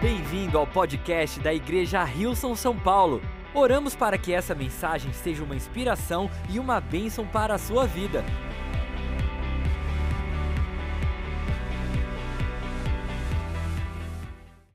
Bem-vindo 0.00 0.56
ao 0.56 0.66
podcast 0.66 1.38
da 1.40 1.52
Igreja 1.52 2.02
Rilson 2.02 2.56
São 2.56 2.74
Paulo. 2.74 3.20
Oramos 3.52 3.94
para 3.94 4.16
que 4.16 4.32
essa 4.32 4.54
mensagem 4.54 5.12
seja 5.12 5.44
uma 5.44 5.54
inspiração 5.54 6.30
e 6.48 6.58
uma 6.58 6.80
bênção 6.80 7.26
para 7.26 7.56
a 7.56 7.58
sua 7.58 7.86
vida. 7.86 8.24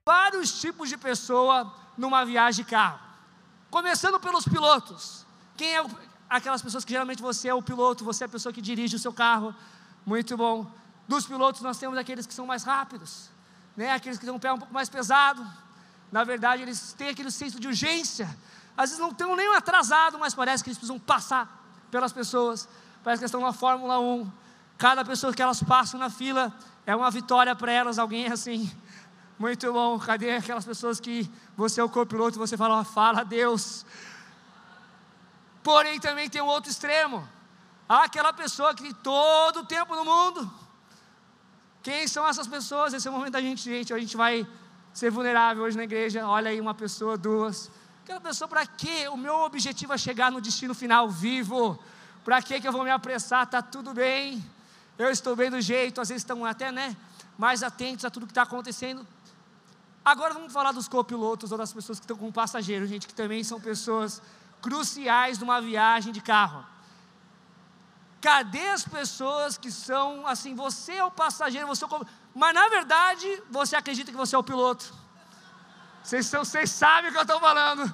Vários 0.07 0.61
tipos 0.61 0.89
de 0.89 0.97
pessoa 0.97 1.73
numa 1.97 2.23
viagem 2.23 2.63
de 2.63 2.69
carro. 2.69 2.99
Começando 3.71 4.19
pelos 4.19 4.45
pilotos. 4.45 5.25
Quem 5.57 5.73
é 5.73 5.81
o, 5.81 5.89
aquelas 6.29 6.61
pessoas 6.61 6.85
que 6.85 6.91
geralmente 6.91 7.23
você 7.23 7.47
é 7.47 7.53
o 7.55 7.63
piloto, 7.63 8.05
você 8.05 8.25
é 8.25 8.27
a 8.27 8.29
pessoa 8.29 8.53
que 8.53 8.61
dirige 8.61 8.95
o 8.95 8.99
seu 8.99 9.11
carro. 9.11 9.55
Muito 10.05 10.37
bom. 10.37 10.67
Dos 11.07 11.25
pilotos 11.25 11.61
nós 11.61 11.79
temos 11.79 11.97
aqueles 11.97 12.27
que 12.27 12.33
são 12.35 12.45
mais 12.45 12.63
rápidos 12.63 13.33
né? 13.75 13.91
aqueles 13.91 14.17
que 14.17 14.25
têm 14.25 14.33
um 14.33 14.39
pé 14.39 14.51
um 14.51 14.57
pouco 14.57 14.73
mais 14.73 14.89
pesado. 14.89 15.45
Na 16.11 16.23
verdade, 16.23 16.61
eles 16.61 16.93
têm 16.93 17.09
aquele 17.09 17.31
senso 17.31 17.59
de 17.59 17.67
urgência. 17.67 18.25
Às 18.77 18.89
vezes 18.89 18.99
não 18.99 19.09
estão 19.09 19.35
nem 19.35 19.55
atrasado, 19.55 20.17
mas 20.19 20.33
parece 20.33 20.63
que 20.63 20.69
eles 20.69 20.77
precisam 20.77 20.99
passar 20.99 21.63
pelas 21.91 22.13
pessoas. 22.13 22.67
Parece 23.03 23.19
que 23.19 23.25
estão 23.25 23.41
na 23.41 23.53
Fórmula 23.53 23.99
1. 23.99 24.31
Cada 24.77 25.03
pessoa 25.03 25.33
que 25.33 25.41
elas 25.41 25.61
passam 25.63 25.99
na 25.99 26.09
fila 26.09 26.53
é 26.85 26.95
uma 26.95 27.09
vitória 27.09 27.55
para 27.55 27.71
elas. 27.71 27.99
Alguém 27.99 28.25
é 28.25 28.31
assim, 28.31 28.71
muito 29.39 29.71
bom. 29.71 29.99
Cadê 29.99 30.35
aquelas 30.35 30.65
pessoas 30.65 30.99
que 30.99 31.29
você 31.55 31.81
é 31.81 31.83
o 31.83 31.89
copiloto 31.89 32.37
e 32.37 32.39
você 32.39 32.57
fala, 32.57 32.83
fala 32.83 33.23
Deus. 33.23 33.85
Porém, 35.63 35.99
também 35.99 36.29
tem 36.29 36.41
um 36.41 36.45
outro 36.45 36.69
extremo. 36.69 37.27
Aquela 37.87 38.33
pessoa 38.33 38.73
que 38.73 38.83
tem 38.83 38.93
todo 38.93 39.61
o 39.61 39.65
tempo 39.65 39.95
no 39.95 40.05
mundo 40.05 40.64
quem 41.85 42.07
são 42.07 42.27
essas 42.27 42.47
pessoas? 42.47 42.95
Esse 42.95 43.07
é 43.07 43.11
o 43.11 43.13
momento 43.13 43.33
da 43.33 43.41
gente, 43.47 43.61
gente. 43.61 43.93
A 43.93 43.99
gente 43.99 44.17
vai 44.17 44.35
ser 44.91 45.11
vulnerável 45.11 45.63
hoje 45.63 45.77
na 45.77 45.83
igreja. 45.83 46.27
Olha 46.27 46.49
aí, 46.49 46.59
uma 46.59 46.73
pessoa, 46.73 47.15
duas. 47.15 47.69
Aquela 48.03 48.19
pessoa, 48.19 48.47
para 48.47 48.65
quê? 48.65 49.07
O 49.07 49.15
meu 49.15 49.35
objetivo 49.41 49.93
é 49.93 49.97
chegar 49.99 50.31
no 50.31 50.41
destino 50.41 50.73
final 50.73 51.07
vivo. 51.07 51.77
Para 52.23 52.41
que 52.41 52.59
eu 52.67 52.71
vou 52.71 52.83
me 52.83 52.89
apressar? 52.89 53.45
Tá 53.45 53.61
tudo 53.61 53.93
bem. 53.93 54.43
Eu 54.97 55.11
estou 55.11 55.35
bem 55.35 55.51
do 55.51 55.61
jeito. 55.61 56.01
Às 56.01 56.09
vezes 56.09 56.23
estão 56.23 56.43
até, 56.43 56.71
né? 56.71 56.97
Mais 57.37 57.61
atentos 57.61 58.03
a 58.03 58.09
tudo 58.09 58.25
que 58.25 58.31
está 58.31 58.41
acontecendo. 58.41 59.05
Agora 60.03 60.33
vamos 60.33 60.51
falar 60.51 60.71
dos 60.71 60.87
copilotos 60.87 61.51
ou 61.51 61.57
das 61.57 61.71
pessoas 61.71 61.99
que 61.99 62.05
estão 62.05 62.17
com 62.17 62.31
passageiro, 62.31 62.87
gente, 62.87 63.05
que 63.05 63.13
também 63.13 63.43
são 63.43 63.61
pessoas 63.61 64.23
cruciais 64.59 65.37
numa 65.37 65.61
viagem 65.61 66.11
de 66.11 66.19
carro. 66.19 66.65
Cadê 68.25 68.69
as 68.69 68.83
pessoas 68.83 69.55
que 69.55 69.69
são 69.69 70.25
assim, 70.25 70.55
você 70.55 70.93
é 70.93 71.03
o 71.03 71.11
passageiro, 71.11 71.67
você 71.67 71.85
é 71.85 71.87
o... 71.87 72.07
mas 72.33 72.55
na 72.55 72.67
verdade 72.69 73.27
você 73.51 73.75
acredita 73.75 74.09
que 74.09 74.17
você 74.17 74.35
é 74.35 74.39
o 74.39 74.43
piloto? 74.43 74.91
Vocês, 76.01 76.25
são, 76.25 76.43
vocês 76.43 76.71
sabem 76.71 77.11
o 77.11 77.13
que 77.13 77.19
eu 77.19 77.21
estou 77.21 77.39
falando. 77.39 77.93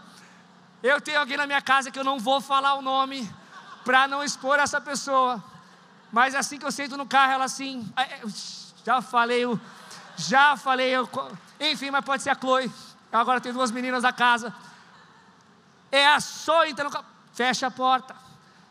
Eu 0.82 1.02
tenho 1.02 1.20
alguém 1.20 1.36
na 1.36 1.46
minha 1.46 1.62
casa 1.62 1.92
que 1.92 2.00
eu 2.00 2.04
não 2.06 2.18
vou 2.18 2.40
falar 2.40 2.76
o 2.76 2.82
nome 2.82 3.30
para 3.84 4.08
não 4.08 4.24
expor 4.24 4.58
essa 4.58 4.80
pessoa. 4.80 5.44
Mas 6.14 6.34
assim 6.34 6.58
que 6.58 6.66
eu 6.66 6.72
sento 6.72 6.96
no 6.96 7.06
carro, 7.06 7.34
ela 7.34 7.44
assim, 7.44 7.86
é, 7.98 8.04
é, 8.04 8.22
já 8.86 9.02
falei, 9.02 9.44
já 10.16 10.56
falei, 10.56 10.94
enfim, 11.59 11.92
mas 11.92 12.06
pode 12.06 12.24
ser 12.24 12.30
a 12.30 12.36
Chloe. 12.36 12.72
Agora 13.12 13.42
tem 13.42 13.52
duas 13.52 13.70
meninas 13.70 14.04
da 14.04 14.14
casa. 14.14 14.56
É 15.92 16.08
a 16.08 16.22
só 16.22 16.66
entrar 16.66 16.86
no 16.86 16.90
carro, 16.90 17.06
fecha 17.34 17.68
a 17.68 17.72
porta, 17.72 18.16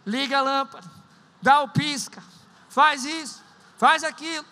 liga 0.06 0.38
a 0.38 0.40
lâmpada, 0.40 0.99
dá 1.40 1.62
o 1.62 1.68
pisca, 1.68 2.22
faz 2.68 3.04
isso, 3.04 3.42
faz 3.76 4.04
aquilo. 4.04 4.46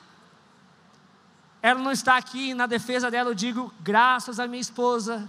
Ela 1.61 1.81
não 1.81 1.93
está 1.93 2.17
aqui, 2.17 2.55
na 2.55 2.67
defesa 2.67 3.11
dela 3.11 3.31
eu 3.31 3.35
digo, 3.35 3.73
graças 3.81 4.39
à 4.39 4.47
minha 4.47 4.61
esposa, 4.61 5.29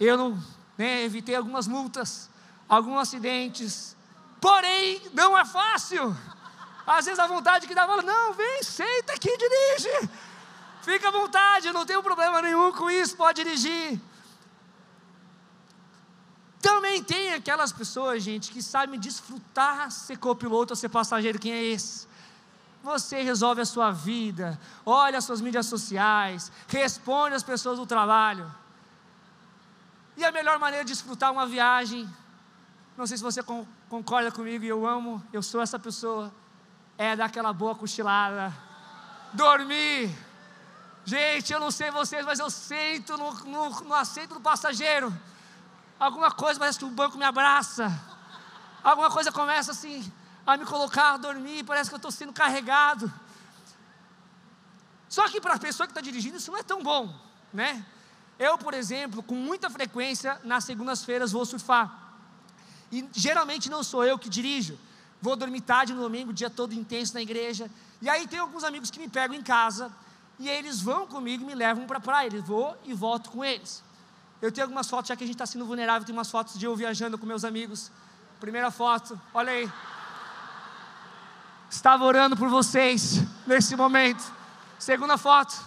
eu 0.00 0.18
não 0.18 0.42
né, 0.76 1.04
evitei 1.04 1.36
algumas 1.36 1.68
multas, 1.68 2.28
alguns 2.68 3.00
acidentes, 3.00 3.96
porém 4.40 5.00
não 5.12 5.38
é 5.38 5.44
fácil. 5.44 6.16
Às 6.86 7.06
vezes 7.06 7.18
a 7.18 7.26
vontade 7.26 7.66
que 7.66 7.74
dá, 7.74 7.86
fala, 7.86 8.02
não, 8.02 8.34
vem, 8.34 8.62
senta 8.62 9.14
aqui, 9.14 9.30
dirige. 9.36 10.10
Fica 10.82 11.08
à 11.08 11.10
vontade, 11.10 11.72
não 11.72 11.86
tenho 11.86 12.02
problema 12.02 12.42
nenhum 12.42 12.70
com 12.72 12.90
isso, 12.90 13.16
pode 13.16 13.42
dirigir. 13.42 13.98
Também 16.64 17.04
tem 17.04 17.34
aquelas 17.34 17.72
pessoas, 17.72 18.22
gente, 18.22 18.50
que 18.50 18.62
sabem 18.62 18.98
desfrutar 18.98 19.90
ser 19.90 20.16
copiloto 20.16 20.72
ou 20.72 20.76
ser 20.76 20.88
passageiro. 20.88 21.38
Quem 21.38 21.52
é 21.52 21.62
esse? 21.62 22.08
Você 22.82 23.20
resolve 23.20 23.60
a 23.60 23.66
sua 23.66 23.90
vida, 23.90 24.58
olha 24.86 25.18
as 25.18 25.26
suas 25.26 25.42
mídias 25.42 25.66
sociais, 25.66 26.50
responde 26.66 27.34
às 27.34 27.42
pessoas 27.42 27.78
do 27.78 27.84
trabalho. 27.84 28.50
E 30.16 30.24
a 30.24 30.32
melhor 30.32 30.58
maneira 30.58 30.86
de 30.86 30.92
desfrutar 30.94 31.30
uma 31.30 31.46
viagem, 31.46 32.08
não 32.96 33.06
sei 33.06 33.18
se 33.18 33.22
você 33.22 33.42
concorda 33.90 34.32
comigo, 34.32 34.64
e 34.64 34.68
eu 34.68 34.86
amo, 34.86 35.22
eu 35.34 35.42
sou 35.42 35.60
essa 35.60 35.78
pessoa, 35.78 36.32
é 36.96 37.14
dar 37.14 37.26
aquela 37.26 37.52
boa 37.52 37.74
cochilada, 37.74 38.50
dormir. 39.34 40.10
Gente, 41.04 41.52
eu 41.52 41.60
não 41.60 41.70
sei 41.70 41.90
vocês, 41.90 42.24
mas 42.24 42.38
eu 42.38 42.48
sento 42.48 43.18
no, 43.18 43.34
no, 43.44 43.70
no 43.82 43.94
assento 43.94 44.32
do 44.32 44.40
passageiro 44.40 45.12
alguma 45.98 46.30
coisa 46.30 46.58
parece 46.58 46.78
que 46.78 46.84
o 46.84 46.90
banco 46.90 47.16
me 47.16 47.24
abraça, 47.24 47.92
alguma 48.82 49.10
coisa 49.10 49.32
começa 49.32 49.70
assim 49.72 50.12
a 50.46 50.56
me 50.56 50.64
colocar 50.64 51.14
a 51.14 51.16
dormir, 51.16 51.64
parece 51.64 51.88
que 51.88 51.94
eu 51.94 51.98
estou 51.98 52.10
sendo 52.10 52.32
carregado. 52.32 53.12
Só 55.08 55.28
que 55.28 55.40
para 55.40 55.54
a 55.54 55.58
pessoa 55.58 55.86
que 55.86 55.92
está 55.92 56.00
dirigindo 56.00 56.36
isso 56.36 56.50
não 56.50 56.58
é 56.58 56.62
tão 56.62 56.82
bom, 56.82 57.14
né? 57.52 57.84
Eu, 58.38 58.58
por 58.58 58.74
exemplo, 58.74 59.22
com 59.22 59.34
muita 59.34 59.70
frequência, 59.70 60.40
nas 60.44 60.64
segundas-feiras 60.64 61.32
vou 61.32 61.46
surfar. 61.46 62.04
E 62.90 63.08
geralmente 63.12 63.70
não 63.70 63.82
sou 63.82 64.04
eu 64.04 64.18
que 64.18 64.28
dirijo. 64.28 64.78
Vou 65.22 65.36
dormir 65.36 65.60
tarde 65.62 65.94
no 65.94 66.02
domingo, 66.02 66.32
dia 66.32 66.50
todo 66.50 66.74
intenso 66.74 67.14
na 67.14 67.22
igreja. 67.22 67.70
E 68.02 68.08
aí 68.08 68.26
tem 68.26 68.38
alguns 68.38 68.64
amigos 68.64 68.90
que 68.90 68.98
me 68.98 69.08
pegam 69.08 69.36
em 69.36 69.42
casa 69.42 69.90
e 70.38 70.48
eles 70.48 70.80
vão 70.80 71.06
comigo 71.06 71.44
e 71.44 71.46
me 71.46 71.54
levam 71.54 71.86
para 71.86 71.98
a 71.98 72.00
praia. 72.00 72.26
Eles 72.26 72.44
vou 72.44 72.76
e 72.84 72.92
volto 72.92 73.30
com 73.30 73.44
eles. 73.44 73.82
Eu 74.44 74.52
tenho 74.52 74.66
algumas 74.66 74.90
fotos, 74.90 75.08
já 75.08 75.16
que 75.16 75.24
a 75.24 75.26
gente 75.26 75.36
está 75.36 75.46
sendo 75.46 75.64
vulnerável, 75.64 76.04
tem 76.04 76.14
umas 76.14 76.30
fotos 76.30 76.58
de 76.58 76.66
eu 76.66 76.76
viajando 76.76 77.16
com 77.16 77.24
meus 77.24 77.46
amigos. 77.46 77.90
Primeira 78.38 78.70
foto, 78.70 79.18
olha 79.32 79.50
aí. 79.50 79.72
Estava 81.70 82.04
orando 82.04 82.36
por 82.36 82.50
vocês 82.50 83.22
nesse 83.46 83.74
momento. 83.74 84.22
Segunda 84.78 85.16
foto, 85.16 85.58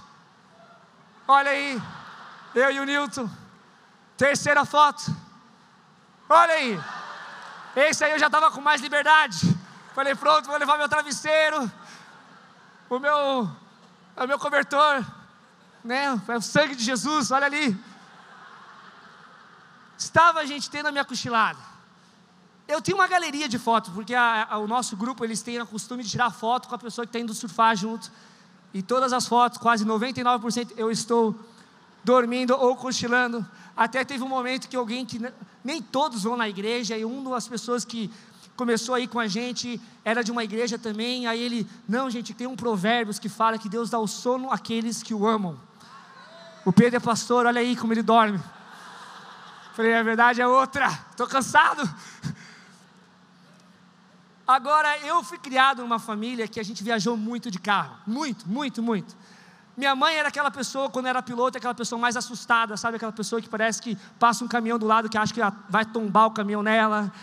olha 1.27 1.49
aí. 1.49 1.81
Eu 2.53 2.69
e 2.69 2.79
o 2.79 2.85
Newton. 2.85 3.27
Terceira 4.15 4.63
foto, 4.63 5.11
olha 6.29 6.53
aí. 6.53 6.79
Esse 7.75 8.03
aí 8.03 8.11
eu 8.11 8.19
já 8.19 8.27
estava 8.27 8.51
com 8.51 8.61
mais 8.61 8.79
liberdade. 8.79 9.39
Falei, 9.95 10.13
pronto, 10.13 10.45
vou 10.45 10.57
levar 10.59 10.77
meu 10.77 10.87
travesseiro, 10.87 11.71
o 12.91 12.99
meu, 12.99 13.49
o 14.15 14.27
meu 14.27 14.37
cobertor, 14.37 15.03
né? 15.83 16.21
É 16.27 16.37
o 16.37 16.41
sangue 16.43 16.75
de 16.75 16.83
Jesus, 16.83 17.31
olha 17.31 17.47
ali. 17.47 17.96
Estava 19.97 20.39
a 20.39 20.45
gente 20.45 20.69
tendo 20.69 20.87
a 20.87 20.91
minha 20.91 21.05
cochilada. 21.05 21.59
Eu 22.67 22.81
tenho 22.81 22.97
uma 22.97 23.07
galeria 23.07 23.47
de 23.47 23.57
fotos, 23.57 23.93
porque 23.93 24.13
a, 24.13 24.47
a, 24.49 24.57
o 24.57 24.67
nosso 24.67 24.95
grupo 24.97 25.23
eles 25.23 25.41
têm 25.41 25.59
o 25.61 25.65
costume 25.65 26.03
de 26.03 26.09
tirar 26.09 26.29
foto 26.31 26.67
com 26.67 26.75
a 26.75 26.77
pessoa 26.77 27.05
que 27.05 27.09
está 27.09 27.19
indo 27.19 27.33
surfar 27.33 27.75
junto. 27.75 28.11
E 28.73 28.81
todas 28.81 29.13
as 29.13 29.25
fotos, 29.25 29.57
quase 29.57 29.85
99%, 29.85 30.73
eu 30.75 30.91
estou 30.91 31.33
dormindo 32.03 32.51
ou 32.51 32.75
cochilando. 32.75 33.45
Até 33.75 34.03
teve 34.03 34.23
um 34.23 34.27
momento 34.27 34.67
que 34.67 34.75
alguém 34.75 35.05
que 35.05 35.19
nem 35.63 35.81
todos 35.81 36.23
vão 36.23 36.35
na 36.35 36.47
igreja, 36.47 36.97
e 36.97 37.05
uma 37.05 37.31
das 37.31 37.47
pessoas 37.47 37.85
que 37.85 38.11
começou 38.55 38.95
aí 38.95 39.07
com 39.07 39.19
a 39.19 39.27
gente 39.27 39.79
era 40.03 40.23
de 40.23 40.31
uma 40.31 40.43
igreja 40.43 40.77
também. 40.77 41.25
Aí 41.25 41.41
ele, 41.41 41.67
não, 41.87 42.09
gente, 42.09 42.33
tem 42.33 42.47
um 42.47 42.55
provérbios 42.55 43.17
que 43.17 43.29
fala 43.29 43.57
que 43.57 43.69
Deus 43.69 43.89
dá 43.89 43.99
o 43.99 44.07
sono 44.07 44.51
àqueles 44.51 45.01
que 45.01 45.13
o 45.13 45.25
amam. 45.25 45.57
O 46.65 46.73
Pedro 46.73 46.97
é 46.97 46.99
pastor, 46.99 47.45
olha 47.45 47.61
aí 47.61 47.75
como 47.77 47.93
ele 47.93 48.03
dorme. 48.03 48.41
Falei, 49.77 49.93
a 49.93 50.01
verdade 50.01 50.41
é 50.41 50.47
outra, 50.47 50.87
estou 51.11 51.27
cansado. 51.27 51.87
Agora, 54.47 54.97
eu 55.05 55.23
fui 55.23 55.37
criado 55.37 55.83
numa 55.83 55.99
família 55.99 56.47
que 56.47 56.59
a 56.59 56.63
gente 56.63 56.83
viajou 56.83 57.15
muito 57.15 57.51
de 57.51 57.59
carro, 57.59 57.95
muito, 58.07 58.49
muito, 58.49 58.81
muito. 58.81 59.15
Minha 59.77 59.95
mãe 59.95 60.15
era 60.15 60.29
aquela 60.29 60.49
pessoa, 60.49 60.89
quando 60.89 61.05
era 61.05 61.21
piloto, 61.21 61.59
aquela 61.59 61.75
pessoa 61.75 62.01
mais 62.01 62.17
assustada, 62.17 62.75
sabe? 62.75 62.95
Aquela 62.95 63.11
pessoa 63.11 63.39
que 63.39 63.47
parece 63.47 63.79
que 63.79 63.95
passa 64.17 64.43
um 64.43 64.47
caminhão 64.47 64.79
do 64.79 64.87
lado 64.87 65.09
que 65.09 65.15
acha 65.15 65.31
que 65.31 65.41
vai 65.69 65.85
tombar 65.85 66.25
o 66.25 66.31
caminhão 66.31 66.63
nela. 66.63 67.13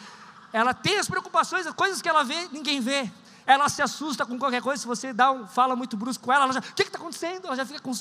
Ela 0.52 0.72
tem 0.72 0.96
as 0.96 1.08
preocupações, 1.08 1.66
as 1.66 1.74
coisas 1.74 2.00
que 2.00 2.08
ela 2.08 2.22
vê, 2.22 2.48
ninguém 2.52 2.80
vê. 2.80 3.10
Ela 3.44 3.68
se 3.68 3.82
assusta 3.82 4.24
com 4.24 4.38
qualquer 4.38 4.62
coisa, 4.62 4.80
se 4.80 4.86
você 4.86 5.12
dá 5.12 5.32
um, 5.32 5.44
fala 5.48 5.74
muito 5.74 5.96
brusco 5.96 6.22
com 6.22 6.32
ela, 6.32 6.44
ela 6.44 6.52
já, 6.52 6.60
o 6.60 6.62
que 6.62 6.82
está 6.82 6.98
acontecendo? 6.98 7.48
Ela 7.48 7.56
já 7.56 7.66
fica 7.66 7.80
com. 7.80 7.92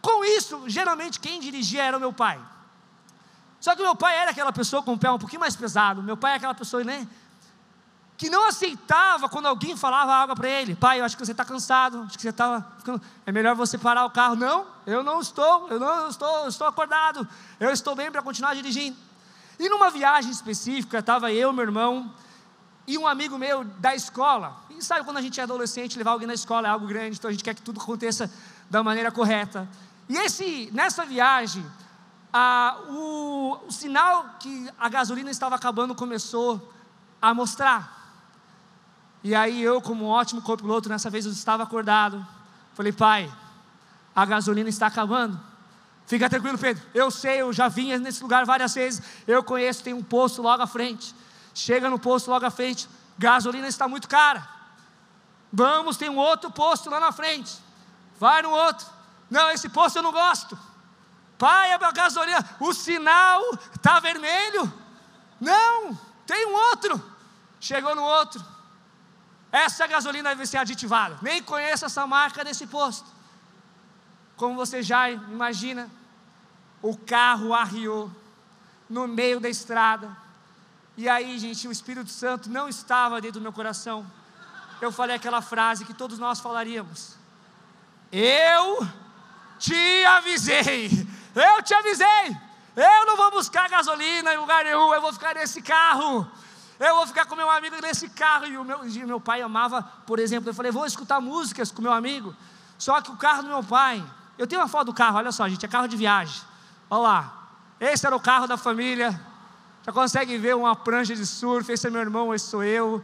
Com 0.00 0.24
isso, 0.24 0.68
geralmente 0.68 1.18
quem 1.18 1.40
dirigia 1.40 1.82
era 1.82 1.96
o 1.96 2.00
meu 2.00 2.12
pai. 2.12 2.40
Só 3.62 3.76
que 3.76 3.82
meu 3.82 3.94
pai 3.94 4.18
era 4.18 4.32
aquela 4.32 4.52
pessoa 4.52 4.82
com 4.82 4.94
o 4.94 4.98
pé 4.98 5.08
um 5.08 5.18
pouquinho 5.18 5.38
mais 5.38 5.54
pesado. 5.54 6.02
Meu 6.02 6.16
pai 6.16 6.32
é 6.32 6.36
aquela 6.36 6.52
pessoa, 6.52 6.82
né? 6.82 7.06
que 8.16 8.28
não 8.28 8.46
aceitava 8.46 9.28
quando 9.28 9.46
alguém 9.46 9.76
falava 9.76 10.12
algo 10.14 10.34
para 10.34 10.48
ele. 10.48 10.74
Pai, 10.74 11.00
eu 11.00 11.04
acho 11.04 11.16
que 11.16 11.24
você 11.24 11.32
está 11.32 11.44
cansado, 11.44 12.02
acho 12.02 12.16
que 12.16 12.22
você 12.22 12.30
está. 12.30 12.64
É 13.24 13.32
melhor 13.32 13.54
você 13.54 13.78
parar 13.78 14.04
o 14.04 14.10
carro. 14.10 14.34
Não, 14.34 14.66
eu 14.84 15.02
não 15.02 15.20
estou, 15.20 15.68
eu 15.68 15.78
não 15.80 16.08
estou, 16.08 16.42
eu 16.42 16.48
estou 16.48 16.66
acordado, 16.66 17.26
eu 17.58 17.70
estou 17.70 17.94
bem 17.94 18.10
para 18.10 18.20
continuar 18.20 18.54
dirigindo. 18.54 18.96
E 19.58 19.68
numa 19.68 19.90
viagem 19.90 20.30
específica, 20.30 20.98
estava 20.98 21.32
eu, 21.32 21.52
meu 21.52 21.64
irmão 21.64 22.12
e 22.84 22.98
um 22.98 23.06
amigo 23.06 23.38
meu 23.38 23.62
da 23.64 23.94
escola. 23.94 24.56
E 24.70 24.82
sabe 24.82 25.04
quando 25.04 25.18
a 25.18 25.22
gente 25.22 25.38
é 25.38 25.42
adolescente, 25.44 25.96
levar 25.96 26.12
alguém 26.12 26.26
na 26.26 26.34
escola 26.34 26.66
é 26.66 26.70
algo 26.70 26.86
grande, 26.86 27.16
então 27.16 27.28
a 27.28 27.32
gente 27.32 27.44
quer 27.44 27.54
que 27.54 27.62
tudo 27.62 27.80
aconteça 27.80 28.28
da 28.68 28.82
maneira 28.82 29.12
correta. 29.12 29.68
E 30.08 30.16
esse, 30.16 30.68
nessa 30.72 31.04
viagem, 31.04 31.64
o, 32.88 33.58
o 33.66 33.72
sinal 33.72 34.36
que 34.40 34.70
a 34.78 34.88
gasolina 34.88 35.30
estava 35.30 35.54
acabando 35.54 35.94
começou 35.94 36.72
a 37.20 37.34
mostrar. 37.34 38.00
E 39.22 39.34
aí 39.34 39.62
eu, 39.62 39.80
como 39.80 40.06
um 40.06 40.08
ótimo 40.08 40.42
copiloto, 40.42 40.88
nessa 40.88 41.10
vez 41.10 41.26
eu 41.26 41.32
estava 41.32 41.62
acordado. 41.62 42.26
Falei, 42.74 42.92
pai, 42.92 43.32
a 44.14 44.24
gasolina 44.24 44.68
está 44.68 44.86
acabando. 44.86 45.38
Fica 46.06 46.28
tranquilo, 46.28 46.58
Pedro. 46.58 46.82
Eu 46.92 47.10
sei, 47.10 47.40
eu 47.40 47.52
já 47.52 47.68
vim 47.68 47.96
nesse 47.98 48.22
lugar 48.22 48.44
várias 48.44 48.74
vezes. 48.74 49.02
Eu 49.26 49.42
conheço, 49.42 49.84
tem 49.84 49.94
um 49.94 50.02
posto 50.02 50.42
logo 50.42 50.62
à 50.62 50.66
frente. 50.66 51.14
Chega 51.54 51.88
no 51.88 51.98
posto 51.98 52.30
logo 52.30 52.44
à 52.46 52.50
frente, 52.50 52.88
gasolina 53.18 53.68
está 53.68 53.86
muito 53.86 54.08
cara. 54.08 54.48
Vamos, 55.52 55.98
tem 55.98 56.08
um 56.08 56.16
outro 56.16 56.50
posto 56.50 56.88
lá 56.88 56.98
na 56.98 57.12
frente. 57.12 57.52
Vai 58.18 58.42
no 58.42 58.50
outro. 58.50 58.86
Não, 59.30 59.50
esse 59.50 59.68
posto 59.68 59.96
eu 59.96 60.02
não 60.02 60.12
gosto. 60.12 60.58
Pai, 61.42 61.72
a 61.72 61.90
gasolina, 61.90 62.38
o 62.60 62.72
sinal 62.72 63.42
está 63.74 63.98
vermelho. 63.98 64.72
Não, 65.40 65.98
tem 66.24 66.46
um 66.46 66.54
outro. 66.54 67.02
Chegou 67.58 67.96
no 67.96 68.02
outro. 68.04 68.40
Essa 69.50 69.88
gasolina 69.88 70.28
deve 70.28 70.46
ser 70.46 70.58
aditivada. 70.58 71.18
Nem 71.20 71.42
conheço 71.42 71.84
essa 71.84 72.06
marca 72.06 72.44
desse 72.44 72.64
posto. 72.68 73.10
Como 74.36 74.54
você 74.54 74.84
já 74.84 75.10
imagina, 75.10 75.90
o 76.80 76.96
carro 76.96 77.52
arriou 77.52 78.08
no 78.88 79.08
meio 79.08 79.40
da 79.40 79.48
estrada. 79.48 80.16
E 80.96 81.08
aí, 81.08 81.40
gente, 81.40 81.66
o 81.66 81.72
Espírito 81.72 82.10
Santo 82.10 82.48
não 82.48 82.68
estava 82.68 83.20
dentro 83.20 83.40
do 83.40 83.42
meu 83.42 83.52
coração. 83.52 84.06
Eu 84.80 84.92
falei 84.92 85.16
aquela 85.16 85.42
frase 85.42 85.84
que 85.84 85.92
todos 85.92 86.20
nós 86.20 86.38
falaríamos: 86.38 87.16
Eu 88.12 88.86
te 89.58 90.04
avisei, 90.04 91.08
eu 91.34 91.62
te 91.62 91.74
avisei. 91.74 92.36
Eu 92.74 93.06
não 93.06 93.16
vou 93.16 93.30
buscar 93.30 93.68
gasolina 93.68 94.32
em 94.32 94.38
lugar 94.38 94.64
nenhum, 94.64 94.92
eu 94.94 95.00
vou 95.00 95.12
ficar 95.12 95.34
nesse 95.34 95.60
carro. 95.60 96.26
Eu 96.80 96.96
vou 96.96 97.06
ficar 97.06 97.26
com 97.26 97.36
meu 97.36 97.50
amigo 97.50 97.76
nesse 97.80 98.08
carro. 98.08 98.46
E 98.46 98.56
o 98.56 98.64
meu, 98.64 98.86
e 98.86 99.04
meu 99.04 99.20
pai 99.20 99.42
amava, 99.42 99.82
por 100.06 100.18
exemplo, 100.18 100.50
eu 100.50 100.54
falei, 100.54 100.72
vou 100.72 100.86
escutar 100.86 101.20
músicas 101.20 101.70
com 101.70 101.82
meu 101.82 101.92
amigo. 101.92 102.34
Só 102.78 103.00
que 103.00 103.10
o 103.10 103.16
carro 103.16 103.42
do 103.42 103.48
meu 103.48 103.62
pai, 103.62 104.02
eu 104.38 104.46
tenho 104.46 104.60
uma 104.60 104.68
foto 104.68 104.86
do 104.86 104.94
carro, 104.94 105.18
olha 105.18 105.30
só, 105.30 105.48
gente, 105.48 105.64
é 105.64 105.68
carro 105.68 105.86
de 105.86 105.96
viagem. 105.96 106.42
Olha 106.90 107.02
lá. 107.02 107.38
Esse 107.78 108.06
era 108.06 108.16
o 108.16 108.20
carro 108.20 108.46
da 108.46 108.56
família. 108.56 109.20
Já 109.84 109.92
consegue 109.92 110.38
ver 110.38 110.54
uma 110.54 110.74
prancha 110.74 111.14
de 111.14 111.26
surf, 111.26 111.70
esse 111.70 111.86
é 111.86 111.90
meu 111.90 112.00
irmão, 112.00 112.32
esse 112.32 112.46
sou 112.46 112.62
eu. 112.62 113.02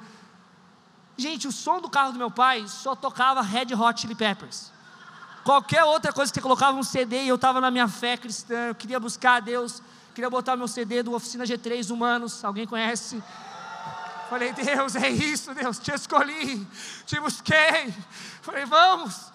Gente, 1.16 1.48
o 1.48 1.52
som 1.52 1.80
do 1.80 1.90
carro 1.90 2.12
do 2.12 2.18
meu 2.18 2.30
pai 2.30 2.66
só 2.68 2.94
tocava 2.94 3.42
Red 3.42 3.74
Hot 3.74 4.00
Chili 4.00 4.14
Peppers. 4.14 4.72
Qualquer 5.44 5.84
outra 5.84 6.12
coisa 6.12 6.30
que 6.30 6.38
você 6.38 6.42
colocava 6.42 6.76
um 6.76 6.82
CD 6.82 7.22
e 7.22 7.28
eu 7.28 7.36
estava 7.36 7.60
na 7.60 7.70
minha 7.70 7.88
fé 7.88 8.16
cristã, 8.16 8.68
eu 8.68 8.74
queria 8.74 9.00
buscar 9.00 9.36
a 9.36 9.40
Deus, 9.40 9.82
queria 10.14 10.28
botar 10.28 10.56
meu 10.56 10.68
CD 10.68 11.02
do 11.02 11.12
Oficina 11.14 11.44
G3 11.44 11.90
Humanos, 11.90 12.44
alguém 12.44 12.66
conhece? 12.66 13.22
Falei, 14.28 14.52
Deus, 14.52 14.94
é 14.94 15.08
isso, 15.08 15.54
Deus, 15.54 15.78
te 15.78 15.90
escolhi, 15.90 16.66
te 17.06 17.18
busquei. 17.18 17.94
Falei, 18.42 18.66
vamos. 18.66 19.32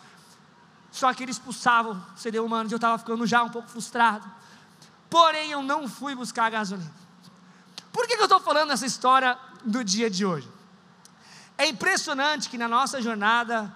Só 0.92 1.12
que 1.12 1.24
eles 1.24 1.38
expulsavam 1.38 2.00
o 2.16 2.20
CD 2.20 2.40
Humanos 2.40 2.72
e 2.72 2.76
eu 2.76 2.78
estava 2.78 3.00
ficando 3.00 3.26
já 3.26 3.42
um 3.42 3.50
pouco 3.50 3.68
frustrado. 3.68 4.30
Porém, 5.10 5.50
eu 5.50 5.64
não 5.64 5.88
fui 5.88 6.14
buscar 6.14 6.46
a 6.46 6.50
gasolina. 6.52 6.94
Por 7.92 8.08
que, 8.08 8.16
que 8.16 8.22
eu 8.22 8.26
estou 8.26 8.40
falando 8.40 8.72
essa 8.72 8.86
história 8.86 9.38
do 9.64 9.84
dia 9.84 10.10
de 10.10 10.24
hoje? 10.26 10.48
É 11.58 11.68
impressionante 11.68 12.50
que 12.50 12.58
na 12.58 12.68
nossa 12.68 13.02
jornada 13.02 13.74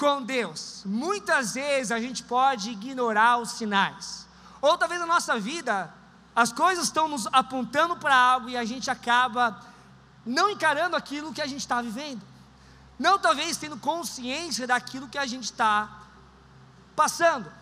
com 0.00 0.22
Deus, 0.22 0.82
muitas 0.86 1.52
vezes 1.52 1.92
a 1.92 2.00
gente 2.00 2.22
pode 2.22 2.70
ignorar 2.70 3.36
os 3.36 3.50
sinais. 3.50 4.26
Ou 4.62 4.78
talvez 4.78 4.98
na 4.98 5.06
nossa 5.06 5.38
vida, 5.38 5.92
as 6.34 6.50
coisas 6.50 6.86
estão 6.86 7.06
nos 7.06 7.26
apontando 7.26 7.94
para 7.98 8.16
algo 8.16 8.48
e 8.48 8.56
a 8.56 8.64
gente 8.64 8.90
acaba 8.90 9.60
não 10.24 10.48
encarando 10.48 10.96
aquilo 10.96 11.34
que 11.34 11.42
a 11.42 11.46
gente 11.46 11.60
está 11.60 11.82
vivendo, 11.82 12.22
não 12.98 13.18
talvez 13.18 13.58
tendo 13.58 13.76
consciência 13.76 14.66
daquilo 14.66 15.06
que 15.06 15.18
a 15.18 15.26
gente 15.26 15.44
está 15.44 16.00
passando. 16.96 17.52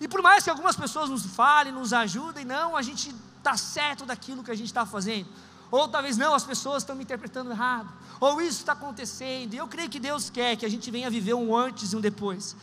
E 0.00 0.08
por 0.08 0.20
mais 0.20 0.42
que 0.42 0.50
algumas 0.50 0.74
pessoas 0.74 1.08
nos 1.08 1.24
falem, 1.24 1.72
nos 1.72 1.92
ajudem, 1.92 2.44
não, 2.44 2.76
a 2.76 2.82
gente 2.82 3.14
está 3.38 3.56
certo 3.56 4.04
daquilo 4.04 4.42
que 4.42 4.50
a 4.50 4.56
gente 4.56 4.66
está 4.66 4.84
fazendo. 4.84 5.28
Ou 5.74 5.88
talvez 5.88 6.16
não, 6.16 6.36
as 6.36 6.44
pessoas 6.44 6.84
estão 6.84 6.94
me 6.94 7.02
interpretando 7.02 7.50
errado. 7.50 7.92
Ou 8.20 8.40
isso 8.40 8.60
está 8.60 8.74
acontecendo. 8.74 9.54
E 9.54 9.56
eu 9.56 9.66
creio 9.66 9.90
que 9.90 9.98
Deus 9.98 10.30
quer 10.30 10.54
que 10.54 10.64
a 10.64 10.68
gente 10.68 10.88
venha 10.88 11.10
viver 11.10 11.34
um 11.34 11.52
antes 11.56 11.92
e 11.92 11.96
um 11.96 12.00
depois. 12.00 12.54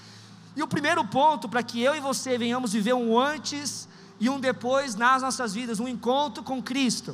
E 0.56 0.64
o 0.64 0.68
primeiro 0.68 1.04
ponto 1.04 1.50
para 1.50 1.62
que 1.62 1.82
eu 1.82 1.94
e 1.94 2.00
você 2.00 2.38
venhamos 2.38 2.72
viver 2.72 2.94
um 2.94 3.20
antes 3.20 3.86
e 4.18 4.30
um 4.30 4.40
depois 4.40 4.96
nas 4.96 5.22
nossas 5.22 5.54
vidas, 5.54 5.78
um 5.82 5.90
encontro 5.90 6.42
com 6.42 6.64
Cristo, 6.64 7.14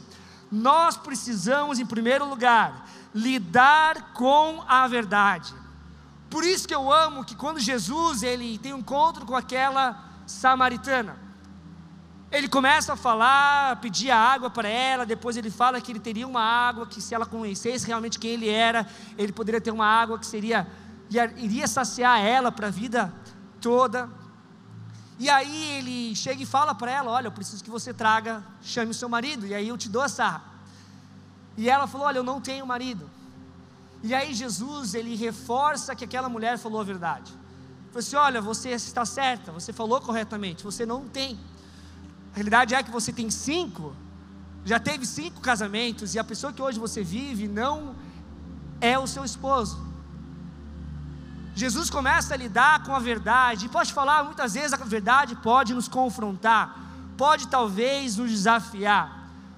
nós 0.51 0.95
precisamos, 0.95 1.79
em 1.79 1.85
primeiro 1.85 2.29
lugar, 2.29 2.87
lidar 3.11 4.13
com 4.13 4.63
a 4.67 4.87
verdade. 4.87 5.51
Por 6.29 6.43
isso 6.43 6.67
que 6.67 6.75
eu 6.75 6.93
amo 6.93 7.25
que 7.25 7.35
quando 7.35 7.59
Jesus 7.59 8.21
ele 8.21 8.59
tem 8.59 8.71
um 8.71 8.79
encontro 8.79 9.25
com 9.25 9.35
aquela 9.35 9.99
samaritana, 10.27 11.17
ele 12.31 12.47
começa 12.49 12.93
a 12.93 12.95
falar, 12.95 13.79
pedir 13.79 14.11
a 14.11 14.17
água 14.17 14.49
para 14.49 14.67
ela, 14.67 15.05
depois 15.05 15.37
ele 15.37 15.49
fala 15.49 15.79
que 15.79 15.91
ele 15.91 15.99
teria 15.99 16.27
uma 16.27 16.41
água 16.41 16.85
que 16.85 17.01
se 17.01 17.15
ela 17.15 17.25
conhecesse 17.25 17.87
realmente 17.87 18.19
quem 18.19 18.31
ele 18.31 18.49
era, 18.49 18.85
ele 19.17 19.31
poderia 19.31 19.61
ter 19.61 19.71
uma 19.71 19.85
água 19.85 20.19
que 20.19 20.25
seria 20.25 20.67
iria 21.37 21.67
saciar 21.67 22.19
ela 22.19 22.51
para 22.51 22.67
a 22.67 22.69
vida 22.69 23.13
toda. 23.61 24.09
E 25.17 25.29
aí 25.29 25.77
ele 25.77 26.15
chega 26.15 26.43
e 26.43 26.45
fala 26.45 26.75
para 26.75 26.91
ela: 26.91 27.11
Olha, 27.11 27.27
eu 27.27 27.31
preciso 27.31 27.63
que 27.63 27.69
você 27.69 27.93
traga, 27.93 28.43
chame 28.61 28.91
o 28.91 28.93
seu 28.93 29.07
marido, 29.07 29.47
e 29.47 29.55
aí 29.55 29.67
eu 29.69 29.77
te 29.77 29.89
dou 29.89 30.03
essa. 30.03 30.41
E 31.55 31.69
ela 31.69 31.87
falou: 31.87 32.07
Olha, 32.07 32.17
eu 32.17 32.23
não 32.23 32.41
tenho 32.41 32.65
marido. 32.67 33.09
E 34.03 34.13
aí 34.13 34.33
Jesus, 34.33 34.93
ele 34.93 35.15
reforça 35.15 35.95
que 35.95 36.03
aquela 36.03 36.29
mulher 36.29 36.57
falou 36.57 36.81
a 36.81 36.83
verdade. 36.83 37.31
Falou 37.87 37.99
assim: 37.99 38.15
Olha, 38.17 38.41
você 38.41 38.71
está 38.71 39.05
certa, 39.05 39.51
você 39.51 39.71
falou 39.71 40.01
corretamente, 40.01 40.63
você 40.63 40.85
não 40.85 41.07
tem. 41.07 41.39
Realidade 42.37 42.75
é 42.75 42.83
que 42.83 42.91
você 42.91 43.11
tem 43.19 43.29
cinco, 43.31 43.95
já 44.63 44.79
teve 44.79 45.07
cinco 45.07 45.39
casamentos, 45.41 46.13
e 46.13 46.19
a 46.19 46.23
pessoa 46.23 46.53
que 46.53 46.61
hoje 46.61 46.77
você 46.85 47.01
vive 47.03 47.47
não 47.47 47.95
é 48.79 48.95
o 48.99 49.07
seu 49.13 49.23
esposo. 49.25 49.75
Jesus 51.55 51.89
começa 51.89 52.35
a 52.35 52.37
lidar 52.37 52.83
com 52.83 52.93
a 52.93 52.99
verdade, 52.99 53.65
e 53.65 53.69
pode 53.69 53.91
falar, 53.91 54.23
muitas 54.23 54.53
vezes 54.53 54.73
a 54.73 54.77
verdade 54.77 55.35
pode 55.37 55.73
nos 55.73 55.87
confrontar, 55.87 56.65
pode 57.23 57.47
talvez 57.47 58.17
nos 58.17 58.29
desafiar, 58.29 59.05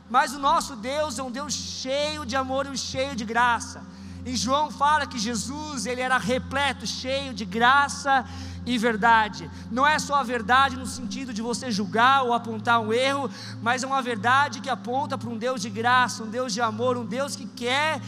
mas 0.09 0.33
o 0.33 0.39
nosso 0.39 0.77
Deus 0.77 1.19
é 1.19 1.23
um 1.23 1.33
Deus 1.39 1.53
cheio 1.53 2.25
de 2.25 2.37
amor 2.37 2.65
e 2.65 2.77
cheio 2.77 3.13
de 3.13 3.25
graça. 3.25 3.83
E 4.25 4.37
João 4.37 4.71
fala 4.71 5.05
que 5.05 5.19
Jesus, 5.19 5.85
ele 5.85 5.99
era 5.99 6.17
repleto, 6.17 6.87
cheio 6.87 7.33
de 7.33 7.43
graça 7.43 8.25
e 8.69 8.77
verdade. 8.77 9.49
Não 9.71 9.85
é 9.85 9.97
só 9.97 10.15
a 10.15 10.23
verdade 10.23 10.77
no 10.77 10.85
sentido 10.85 11.33
de 11.33 11.41
você 11.41 11.71
julgar 11.71 12.21
ou 12.21 12.33
apontar 12.33 12.79
um 12.79 12.93
erro, 12.93 13.27
mas 13.63 13.83
é 13.83 13.87
uma 13.87 14.01
verdade 14.01 14.61
que 14.61 14.69
aponta 14.69 15.17
para 15.17 15.27
um 15.27 15.37
Deus 15.37 15.59
de 15.59 15.71
graça, 15.71 16.23
um 16.23 16.29
Deus 16.29 16.53
de 16.53 16.61
amor, 16.61 16.95
um 16.95 17.05
Deus 17.05 17.35
que 17.35 17.47
quer 17.47 17.99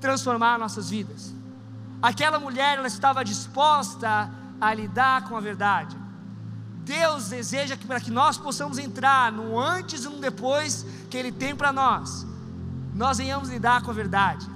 transformar 0.00 0.58
nossas 0.58 0.90
vidas. 0.90 1.32
Aquela 2.02 2.40
mulher, 2.40 2.78
ela 2.78 2.88
estava 2.88 3.24
disposta 3.24 4.28
a 4.60 4.74
lidar 4.74 5.28
com 5.28 5.36
a 5.36 5.40
verdade. 5.40 5.96
Deus 6.84 7.28
deseja 7.28 7.76
que 7.76 7.86
para 7.86 8.00
que 8.00 8.10
nós 8.10 8.36
possamos 8.36 8.78
entrar 8.78 9.30
no 9.30 9.56
antes 9.56 10.04
e 10.04 10.08
no 10.08 10.18
depois 10.18 10.84
que 11.08 11.16
Ele 11.16 11.30
tem 11.30 11.54
para 11.54 11.72
nós, 11.72 12.26
nós 12.92 13.18
venhamos 13.18 13.50
lidar 13.50 13.82
com 13.82 13.92
a 13.92 13.94
verdade, 13.94 14.50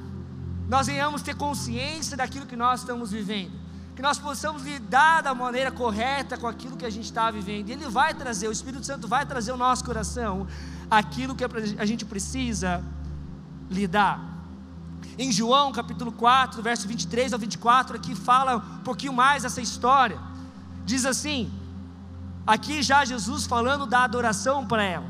nós 0.69 0.89
venhamos 0.89 1.23
ter 1.23 1.37
consciência 1.37 2.17
daquilo 2.17 2.47
que 2.47 2.57
nós 2.57 2.81
estamos 2.81 3.13
vivendo, 3.13 3.53
que 3.97 4.03
nós 4.03 4.19
possamos 4.19 4.63
lidar 4.63 5.23
da 5.23 5.35
maneira 5.35 5.71
correta 5.73 6.37
com 6.37 6.47
aquilo 6.47 6.77
que 6.77 6.85
a 6.85 6.91
gente 6.91 7.07
está 7.07 7.31
vivendo. 7.31 7.71
E 7.71 7.73
Ele 7.73 7.89
vai 7.89 8.13
trazer, 8.13 8.47
o 8.47 8.53
Espírito 8.53 8.85
Santo 8.85 9.09
vai 9.09 9.25
trazer 9.25 9.53
ao 9.53 9.57
nosso 9.57 9.83
coração 9.83 10.47
aquilo 10.91 11.35
que 11.35 11.43
a 11.79 11.87
gente 11.87 12.05
precisa 12.05 12.85
lidar. 13.71 14.21
Em 15.19 15.33
João 15.33 15.73
capítulo 15.73 16.13
4, 16.13 16.63
verso 16.63 16.87
23 16.87 17.33
ao 17.33 17.39
24, 17.39 17.97
aqui 17.97 18.15
fala 18.15 18.57
um 18.57 18.83
pouquinho 18.85 19.15
mais 19.15 19.47
essa 19.47 19.63
história. 19.63 20.21
Diz 20.85 21.07
assim: 21.07 21.51
aqui 22.47 22.83
já 22.83 23.03
Jesus 23.03 23.47
falando 23.47 23.87
da 23.87 24.05
adoração 24.05 24.67
para 24.67 24.85
ela. 24.85 25.07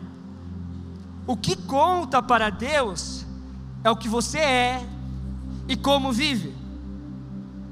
O 1.27 1.37
que 1.37 1.57
conta 1.57 2.23
para 2.23 2.51
Deus 2.51 3.27
é 3.83 3.91
o 3.91 3.97
que 3.97 4.09
você 4.09 4.39
é 4.39 4.89
e 5.67 5.75
como 5.75 6.13
vive. 6.13 6.66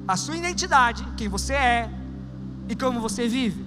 A 0.06 0.16
sua 0.16 0.36
identidade, 0.36 1.06
quem 1.16 1.28
você 1.28 1.54
é 1.54 1.90
e 2.68 2.76
como 2.76 3.00
você 3.00 3.26
vive. 3.26 3.64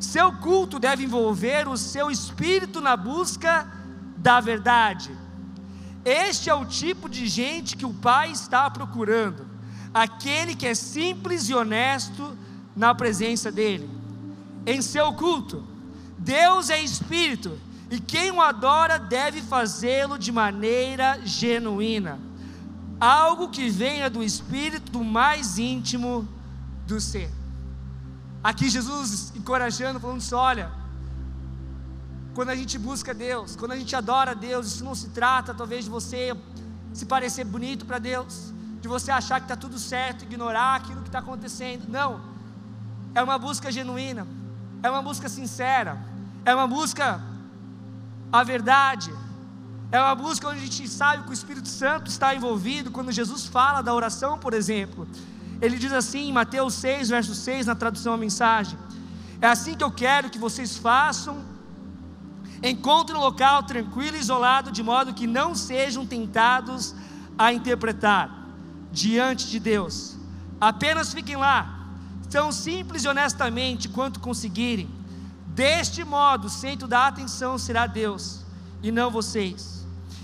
Seu 0.00 0.32
culto 0.32 0.78
deve 0.78 1.04
envolver 1.04 1.66
o 1.66 1.76
seu 1.76 2.10
espírito 2.10 2.80
na 2.80 2.96
busca 2.96 3.66
da 4.16 4.40
verdade. 4.40 5.10
Este 6.04 6.48
é 6.48 6.54
o 6.54 6.64
tipo 6.64 7.08
de 7.08 7.26
gente 7.26 7.76
que 7.76 7.84
o 7.84 7.92
Pai 7.92 8.30
está 8.30 8.70
procurando, 8.70 9.46
aquele 9.92 10.54
que 10.54 10.66
é 10.66 10.74
simples 10.74 11.48
e 11.48 11.54
honesto 11.54 12.36
na 12.76 12.94
presença 12.94 13.50
dEle. 13.50 13.90
Em 14.64 14.80
seu 14.80 15.12
culto, 15.12 15.64
Deus 16.16 16.70
é 16.70 16.80
espírito 16.80 17.58
e 17.90 17.98
quem 17.98 18.30
o 18.30 18.40
adora 18.40 18.98
deve 18.98 19.42
fazê-lo 19.42 20.18
de 20.18 20.30
maneira 20.30 21.20
genuína, 21.24 22.20
algo 23.00 23.48
que 23.48 23.68
venha 23.68 24.10
do 24.10 24.22
espírito 24.22 24.90
do 24.90 25.04
mais 25.04 25.58
íntimo 25.58 26.28
do 26.86 27.00
ser. 27.00 27.30
Aqui 28.42 28.68
Jesus 28.68 29.32
encorajando, 29.36 30.00
falando 30.00 30.18
assim: 30.18 30.34
olha, 30.34 30.70
quando 32.34 32.50
a 32.50 32.56
gente 32.56 32.78
busca 32.78 33.12
Deus, 33.12 33.56
quando 33.56 33.72
a 33.72 33.76
gente 33.76 33.94
adora 33.94 34.34
Deus, 34.34 34.66
isso 34.66 34.84
não 34.84 34.94
se 34.94 35.08
trata 35.08 35.54
talvez 35.54 35.84
de 35.84 35.90
você 35.90 36.36
se 36.92 37.04
parecer 37.06 37.44
bonito 37.44 37.84
para 37.84 37.98
Deus, 37.98 38.52
de 38.80 38.88
você 38.88 39.10
achar 39.10 39.40
que 39.40 39.44
está 39.44 39.56
tudo 39.56 39.78
certo, 39.78 40.22
ignorar 40.22 40.76
aquilo 40.76 41.02
que 41.02 41.08
está 41.08 41.18
acontecendo. 41.18 41.88
Não, 41.88 42.20
é 43.14 43.22
uma 43.22 43.38
busca 43.38 43.70
genuína, 43.70 44.26
é 44.82 44.90
uma 44.90 45.02
busca 45.02 45.28
sincera, 45.28 45.98
é 46.44 46.54
uma 46.54 46.66
busca 46.66 47.20
a 48.32 48.44
verdade, 48.44 49.12
é 49.90 50.00
uma 50.00 50.14
busca 50.14 50.48
onde 50.48 50.58
a 50.58 50.62
gente 50.62 50.88
sabe 50.88 51.24
que 51.24 51.30
o 51.30 51.32
Espírito 51.32 51.68
Santo 51.68 52.08
está 52.10 52.34
envolvido. 52.34 52.90
Quando 52.90 53.10
Jesus 53.10 53.46
fala 53.46 53.82
da 53.82 53.94
oração, 53.94 54.38
por 54.38 54.52
exemplo, 54.52 55.08
ele 55.60 55.78
diz 55.78 55.92
assim 55.92 56.28
em 56.28 56.32
Mateus 56.32 56.74
6, 56.74 57.08
verso 57.08 57.34
6, 57.34 57.66
na 57.66 57.74
tradução 57.74 58.12
a 58.12 58.16
mensagem: 58.16 58.78
É 59.40 59.46
assim 59.46 59.74
que 59.74 59.84
eu 59.84 59.90
quero 59.90 60.30
que 60.30 60.38
vocês 60.38 60.76
façam 60.76 61.42
Encontre 62.62 63.16
um 63.16 63.20
local 63.20 63.62
tranquilo 63.62 64.16
e 64.16 64.20
isolado, 64.20 64.72
de 64.72 64.82
modo 64.82 65.14
que 65.14 65.26
não 65.26 65.54
sejam 65.54 66.04
tentados 66.04 66.94
a 67.36 67.52
interpretar 67.52 68.46
diante 68.90 69.46
de 69.48 69.60
Deus. 69.60 70.16
Apenas 70.60 71.12
fiquem 71.12 71.36
lá, 71.36 71.86
tão 72.28 72.50
simples 72.50 73.04
e 73.04 73.08
honestamente 73.08 73.88
quanto 73.88 74.18
conseguirem. 74.18 74.90
Deste 75.46 76.04
modo, 76.04 76.46
o 76.46 76.50
centro 76.50 76.88
da 76.88 77.06
atenção 77.06 77.58
será 77.58 77.86
Deus 77.86 78.44
e 78.82 78.90
não 78.90 79.10
vocês. 79.10 79.77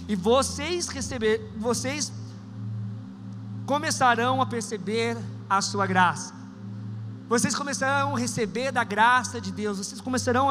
E 0.09 0.15
vocês 0.15 0.89
receber, 0.89 1.51
vocês 1.57 2.13
começarão 3.67 4.41
a 4.41 4.47
perceber 4.47 5.17
a 5.49 5.63
sua 5.63 5.87
graça. 5.87 6.35
Vocês 7.27 7.55
começarão 7.55 8.15
a 8.15 8.19
receber 8.19 8.71
da 8.71 8.85
graça 8.85 9.41
de 9.41 9.51
Deus, 9.51 9.79
vocês 9.79 10.01
começarão 10.01 10.51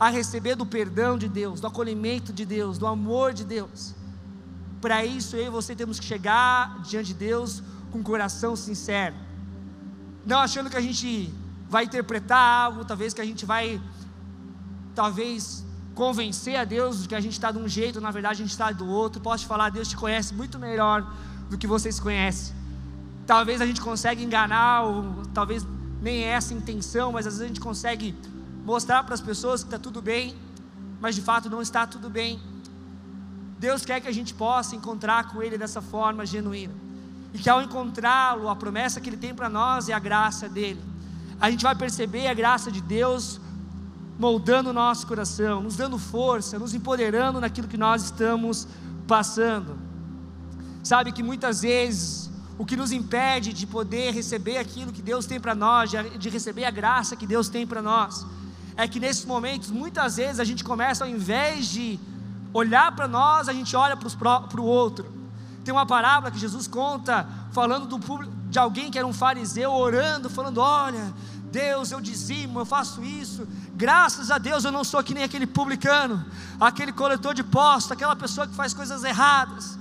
a 0.00 0.08
receber 0.08 0.54
do 0.54 0.64
perdão 0.64 1.18
de 1.18 1.28
Deus, 1.28 1.60
do 1.60 1.66
acolhimento 1.66 2.32
de 2.32 2.46
Deus, 2.46 2.78
do 2.78 2.86
amor 2.86 3.34
de 3.34 3.44
Deus. 3.44 3.94
Para 4.80 5.04
isso, 5.04 5.36
eu 5.36 5.46
e 5.46 5.50
você 5.50 5.74
temos 5.74 6.00
que 6.00 6.06
chegar 6.06 6.80
diante 6.82 7.08
de 7.08 7.14
Deus 7.14 7.62
com 7.92 8.02
coração 8.02 8.56
sincero, 8.56 9.14
não 10.24 10.38
achando 10.38 10.70
que 10.70 10.76
a 10.76 10.80
gente 10.80 11.32
vai 11.68 11.84
interpretar 11.84 12.64
algo, 12.64 12.84
talvez 12.84 13.12
que 13.12 13.20
a 13.20 13.24
gente 13.24 13.44
vai, 13.44 13.80
talvez, 14.94 15.64
convencer 15.94 16.56
a 16.56 16.64
Deus 16.64 17.02
de 17.02 17.08
que 17.08 17.14
a 17.14 17.20
gente 17.20 17.34
está 17.34 17.50
de 17.52 17.58
um 17.58 17.68
jeito, 17.68 18.00
na 18.00 18.10
verdade 18.10 18.42
a 18.42 18.44
gente 18.44 18.50
está 18.50 18.70
do 18.72 18.86
outro. 18.86 19.20
Posso 19.20 19.44
te 19.44 19.48
falar, 19.48 19.70
Deus 19.70 19.88
te 19.88 19.96
conhece 19.96 20.34
muito 20.34 20.58
melhor 20.58 21.06
do 21.48 21.56
que 21.56 21.66
vocês 21.66 22.00
conhecem. 22.00 22.54
Talvez 23.26 23.60
a 23.60 23.66
gente 23.66 23.80
consiga 23.80 24.20
enganar, 24.20 24.82
ou 24.82 25.22
talvez 25.32 25.64
nem 26.02 26.24
é 26.24 26.28
essa 26.28 26.52
a 26.52 26.56
intenção, 26.56 27.12
mas 27.12 27.26
às 27.26 27.34
vezes 27.34 27.44
a 27.44 27.48
gente 27.48 27.60
consegue 27.60 28.14
mostrar 28.64 29.04
para 29.04 29.14
as 29.14 29.20
pessoas 29.20 29.62
que 29.62 29.68
está 29.68 29.78
tudo 29.78 30.02
bem, 30.02 30.34
mas 31.00 31.14
de 31.14 31.22
fato 31.22 31.48
não 31.48 31.62
está 31.62 31.86
tudo 31.86 32.10
bem. 32.10 32.40
Deus 33.58 33.84
quer 33.84 34.00
que 34.00 34.08
a 34.08 34.12
gente 34.12 34.34
possa 34.34 34.74
encontrar 34.74 35.28
com 35.30 35.42
Ele 35.42 35.56
dessa 35.56 35.80
forma 35.80 36.26
genuína, 36.26 36.74
e 37.32 37.38
que 37.38 37.48
ao 37.48 37.62
encontrá-lo, 37.62 38.48
a 38.48 38.56
promessa 38.56 39.00
que 39.00 39.08
Ele 39.08 39.16
tem 39.16 39.34
para 39.34 39.48
nós 39.48 39.88
é 39.88 39.92
a 39.92 39.98
graça 39.98 40.48
dele. 40.48 40.82
A 41.40 41.50
gente 41.50 41.62
vai 41.62 41.74
perceber 41.74 42.26
a 42.26 42.34
graça 42.34 42.70
de 42.70 42.80
Deus 42.80 43.40
moldando 44.18 44.70
o 44.70 44.72
nosso 44.72 45.06
coração, 45.06 45.62
nos 45.62 45.76
dando 45.76 45.98
força, 45.98 46.58
nos 46.58 46.74
empoderando 46.74 47.40
naquilo 47.40 47.68
que 47.68 47.76
nós 47.76 48.04
estamos 48.04 48.66
passando. 49.06 49.76
Sabe 50.82 51.12
que 51.12 51.22
muitas 51.22 51.62
vezes 51.62 52.30
o 52.56 52.64
que 52.64 52.76
nos 52.76 52.92
impede 52.92 53.52
de 53.52 53.66
poder 53.66 54.12
receber 54.12 54.58
aquilo 54.58 54.92
que 54.92 55.02
Deus 55.02 55.26
tem 55.26 55.40
para 55.40 55.54
nós, 55.54 55.90
de 55.90 56.28
receber 56.28 56.64
a 56.64 56.70
graça 56.70 57.16
que 57.16 57.26
Deus 57.26 57.48
tem 57.48 57.66
para 57.66 57.82
nós, 57.82 58.24
é 58.76 58.86
que 58.86 59.00
nesses 59.00 59.24
momentos, 59.24 59.70
muitas 59.70 60.16
vezes, 60.16 60.40
a 60.40 60.44
gente 60.44 60.62
começa, 60.62 61.04
ao 61.04 61.10
invés 61.10 61.66
de 61.66 61.98
olhar 62.52 62.94
para 62.94 63.08
nós, 63.08 63.48
a 63.48 63.52
gente 63.52 63.74
olha 63.74 63.96
para 63.96 64.60
o 64.60 64.64
outro. 64.64 65.12
Tem 65.64 65.72
uma 65.72 65.86
parábola 65.86 66.30
que 66.30 66.38
Jesus 66.38 66.68
conta, 66.68 67.26
falando 67.52 67.86
do 67.86 67.98
de 68.50 68.58
alguém 68.58 68.90
que 68.90 68.98
era 68.98 69.06
um 69.06 69.12
fariseu, 69.12 69.72
orando, 69.72 70.28
falando: 70.28 70.58
Olha, 70.58 71.12
Deus, 71.62 71.92
eu 71.92 72.00
dizimo, 72.00 72.60
eu 72.60 72.66
faço 72.66 72.98
isso, 73.04 73.46
graças 73.84 74.30
a 74.30 74.38
Deus 74.38 74.64
eu 74.64 74.72
não 74.72 74.82
sou 74.82 75.02
que 75.04 75.14
nem 75.14 75.24
aquele 75.24 75.46
publicano, 75.46 76.16
aquele 76.58 76.92
coletor 76.92 77.32
de 77.32 77.44
postos, 77.44 77.92
aquela 77.92 78.16
pessoa 78.16 78.46
que 78.48 78.54
faz 78.54 78.74
coisas 78.74 79.04
erradas. 79.04 79.78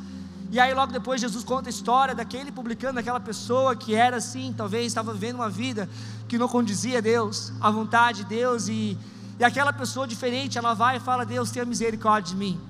E 0.52 0.60
aí 0.60 0.72
logo 0.72 0.92
depois 0.92 1.20
Jesus 1.20 1.44
conta 1.44 1.70
a 1.70 1.72
história 1.72 2.14
daquele 2.14 2.52
publicano, 2.52 2.94
daquela 2.94 3.20
pessoa 3.20 3.76
que 3.76 3.96
era 3.96 4.18
assim, 4.18 4.54
talvez 4.56 4.86
estava 4.86 5.12
vivendo 5.14 5.38
uma 5.38 5.50
vida 5.50 5.90
que 6.28 6.38
não 6.38 6.48
condizia 6.48 7.00
a 7.00 7.02
Deus, 7.02 7.52
a 7.60 7.72
vontade 7.72 8.20
de 8.20 8.26
Deus, 8.26 8.68
e, 8.68 8.96
e 9.40 9.44
aquela 9.44 9.74
pessoa 9.74 10.06
diferente, 10.08 10.60
ela 10.60 10.76
vai 10.76 10.98
e 10.98 11.00
fala: 11.00 11.26
Deus, 11.26 11.50
tenha 11.50 11.66
misericórdia 11.66 12.34
de 12.34 12.38
mim. 12.38 12.62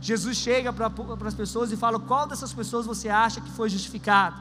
Jesus 0.00 0.38
chega 0.38 0.72
para 0.72 0.90
as 1.26 1.34
pessoas 1.34 1.70
e 1.70 1.76
fala: 1.76 1.98
Qual 1.98 2.26
dessas 2.26 2.52
pessoas 2.54 2.86
você 2.86 3.10
acha 3.10 3.42
que 3.42 3.50
foi 3.50 3.68
justificado? 3.68 4.36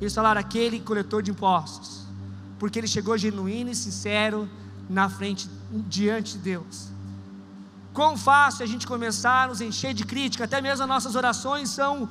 Eles 0.00 0.12
falaram: 0.12 0.40
Aquele 0.40 0.80
coletor 0.80 1.22
de 1.22 1.30
impostos, 1.30 2.01
porque 2.62 2.78
ele 2.78 2.86
chegou 2.86 3.18
genuíno 3.18 3.70
e 3.72 3.74
sincero 3.74 4.48
na 4.88 5.08
frente, 5.08 5.50
diante 5.88 6.34
de 6.34 6.38
Deus. 6.38 6.90
Quão 7.92 8.16
fácil 8.16 8.62
a 8.62 8.68
gente 8.68 8.86
começar 8.86 9.38
a 9.42 9.46
nos 9.48 9.60
encher 9.60 9.92
de 9.92 10.04
crítica, 10.04 10.44
até 10.44 10.60
mesmo 10.60 10.84
as 10.84 10.88
nossas 10.88 11.16
orações 11.16 11.70
são, 11.70 12.08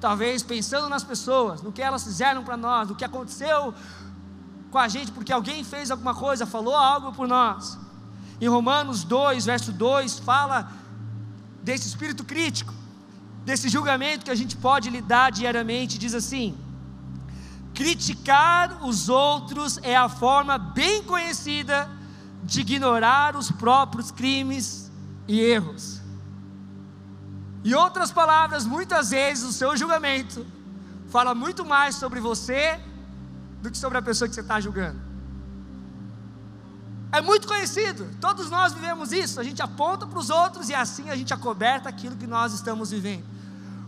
talvez, 0.00 0.42
pensando 0.42 0.88
nas 0.88 1.04
pessoas, 1.04 1.62
no 1.62 1.70
que 1.70 1.80
elas 1.80 2.02
fizeram 2.02 2.42
para 2.42 2.56
nós, 2.56 2.88
no 2.88 2.96
que 2.96 3.04
aconteceu 3.04 3.72
com 4.72 4.78
a 4.78 4.88
gente, 4.88 5.12
porque 5.12 5.32
alguém 5.32 5.62
fez 5.62 5.88
alguma 5.88 6.16
coisa, 6.16 6.46
falou 6.46 6.74
algo 6.74 7.12
por 7.12 7.28
nós. 7.28 7.78
Em 8.40 8.48
Romanos 8.48 9.04
2, 9.04 9.44
verso 9.44 9.70
2, 9.70 10.18
fala 10.18 10.68
desse 11.62 11.86
espírito 11.86 12.24
crítico, 12.24 12.74
desse 13.44 13.68
julgamento 13.68 14.24
que 14.24 14.32
a 14.32 14.40
gente 14.42 14.56
pode 14.56 14.90
lidar 14.90 15.30
diariamente, 15.30 15.96
diz 15.96 16.12
assim: 16.12 16.58
criticar 17.82 18.84
os 18.86 19.08
outros 19.08 19.76
é 19.82 19.96
a 19.96 20.08
forma 20.08 20.56
bem 20.56 21.02
conhecida 21.02 21.90
de 22.44 22.60
ignorar 22.60 23.34
os 23.34 23.50
próprios 23.50 24.12
crimes 24.12 24.88
e 25.26 25.40
erros. 25.40 26.00
Em 27.64 27.74
outras 27.74 28.12
palavras, 28.12 28.64
muitas 28.64 29.10
vezes 29.10 29.42
o 29.42 29.52
seu 29.52 29.76
julgamento 29.76 30.46
fala 31.08 31.34
muito 31.34 31.64
mais 31.64 31.96
sobre 31.96 32.20
você 32.20 32.78
do 33.60 33.68
que 33.68 33.76
sobre 33.76 33.98
a 33.98 34.02
pessoa 34.02 34.28
que 34.28 34.34
você 34.36 34.42
está 34.42 34.60
julgando. 34.60 35.00
É 37.10 37.20
muito 37.20 37.48
conhecido, 37.48 38.08
todos 38.20 38.48
nós 38.48 38.72
vivemos 38.72 39.10
isso. 39.10 39.40
A 39.40 39.42
gente 39.42 39.60
aponta 39.60 40.06
para 40.06 40.20
os 40.20 40.30
outros 40.30 40.68
e 40.68 40.74
assim 40.74 41.10
a 41.10 41.16
gente 41.16 41.34
acoberta 41.34 41.88
aquilo 41.88 42.14
que 42.14 42.28
nós 42.28 42.54
estamos 42.54 42.92
vivendo. 42.92 43.24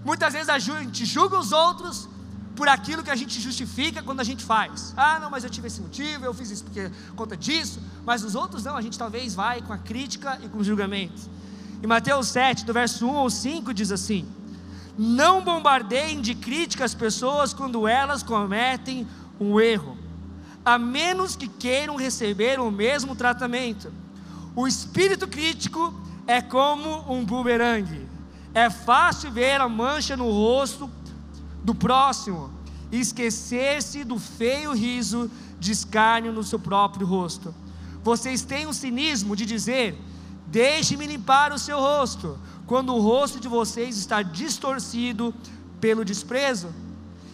Muitas 0.05 0.33
vezes 0.33 0.49
a 0.49 0.59
gente 0.59 1.05
julga 1.05 1.39
os 1.39 1.53
outros 1.53 2.09
por 2.57 2.69
aquilo 2.69 3.03
que 3.03 3.11
a 3.11 3.17
gente 3.17 3.41
justifica 3.41 4.03
quando 4.03 4.21
a 4.21 4.25
gente 4.25 4.45
faz. 4.45 4.95
Ah, 4.97 5.19
não, 5.19 5.31
mas 5.31 5.45
eu 5.45 5.51
tive 5.51 5.67
esse 5.67 5.81
motivo, 5.81 6.25
eu 6.25 6.33
fiz 6.33 6.51
isso 6.51 6.65
porque 6.65 6.91
conta 7.17 7.37
disso, 7.37 7.81
mas 8.05 8.23
os 8.23 8.35
outros 8.35 8.65
não, 8.65 8.77
a 8.77 8.83
gente 8.83 8.99
talvez 8.99 9.35
vai 9.35 9.61
com 9.61 9.73
a 9.73 9.79
crítica 9.79 10.39
e 10.43 10.49
com 10.49 10.59
o 10.59 10.65
julgamento. 10.65 11.23
Em 11.83 11.87
Mateus 11.87 12.29
7, 12.29 12.65
do 12.65 12.73
verso 12.73 13.07
1 13.07 13.17
ao 13.17 13.29
5, 13.29 13.75
diz 13.75 13.91
assim: 13.91 14.27
Não 14.97 15.43
bombardeiem 15.43 16.21
de 16.21 16.35
crítica 16.35 16.85
as 16.85 16.95
pessoas 16.95 17.53
quando 17.53 17.89
elas 17.89 18.23
cometem 18.23 19.07
um 19.41 19.61
erro, 19.61 19.99
a 20.65 20.79
menos 20.79 21.35
que 21.37 21.49
queiram 21.49 21.97
receber 21.97 22.61
o 22.61 22.71
mesmo 22.71 23.17
tratamento. 23.17 23.93
O 24.55 24.69
espírito 24.69 25.27
crítico 25.27 25.93
é 26.27 26.41
como 26.41 27.13
um 27.13 27.25
bumerangue. 27.25 28.09
É 28.55 28.71
fácil 28.71 29.33
ver 29.33 29.61
a 29.61 29.69
mancha 29.69 30.17
no 30.17 30.31
rosto 30.31 30.89
do 31.65 31.75
próximo 31.75 32.51
e 32.93 33.01
esquecer-se 33.01 34.05
do 34.05 34.19
feio 34.19 34.73
riso 34.73 35.31
de 35.59 35.73
escárnio 35.73 36.33
no 36.33 36.45
seu 36.45 36.59
próprio 36.59 37.07
rosto. 37.07 37.55
Vocês 38.03 38.43
têm 38.43 38.67
o 38.67 38.75
cinismo 38.75 39.35
de 39.35 39.47
dizer: 39.47 39.99
Deixe-me 40.47 41.07
limpar 41.07 41.53
o 41.53 41.59
seu 41.59 41.79
rosto, 41.79 42.39
quando 42.67 42.95
o 42.95 43.01
rosto 43.01 43.41
de 43.41 43.49
vocês 43.49 43.97
está 43.97 44.23
distorcido 44.23 45.35
pelo 45.81 46.05
desprezo. 46.05 46.69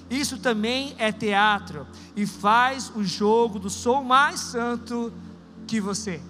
Isso 0.09 0.39
também 0.39 0.95
é 0.99 1.13
teatro 1.13 1.87
e 2.17 2.27
faz 2.27 2.91
o 2.95 3.05
jogo 3.05 3.59
do 3.59 3.71
sou 3.71 4.03
mais 4.03 4.41
santo 4.41 5.13
que 5.67 5.81
você. 5.81 6.21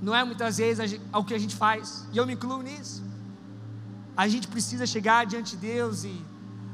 Não 0.00 0.14
é 0.14 0.24
muitas 0.24 0.58
vezes 0.58 1.00
o 1.12 1.24
que 1.24 1.34
a 1.34 1.38
gente 1.38 1.56
faz, 1.56 2.06
e 2.12 2.16
eu 2.16 2.26
me 2.26 2.34
incluo 2.34 2.62
nisso. 2.62 3.07
A 4.18 4.26
gente 4.26 4.48
precisa 4.48 4.84
chegar 4.84 5.24
diante 5.26 5.50
de 5.52 5.58
Deus 5.58 6.02
e, 6.02 6.12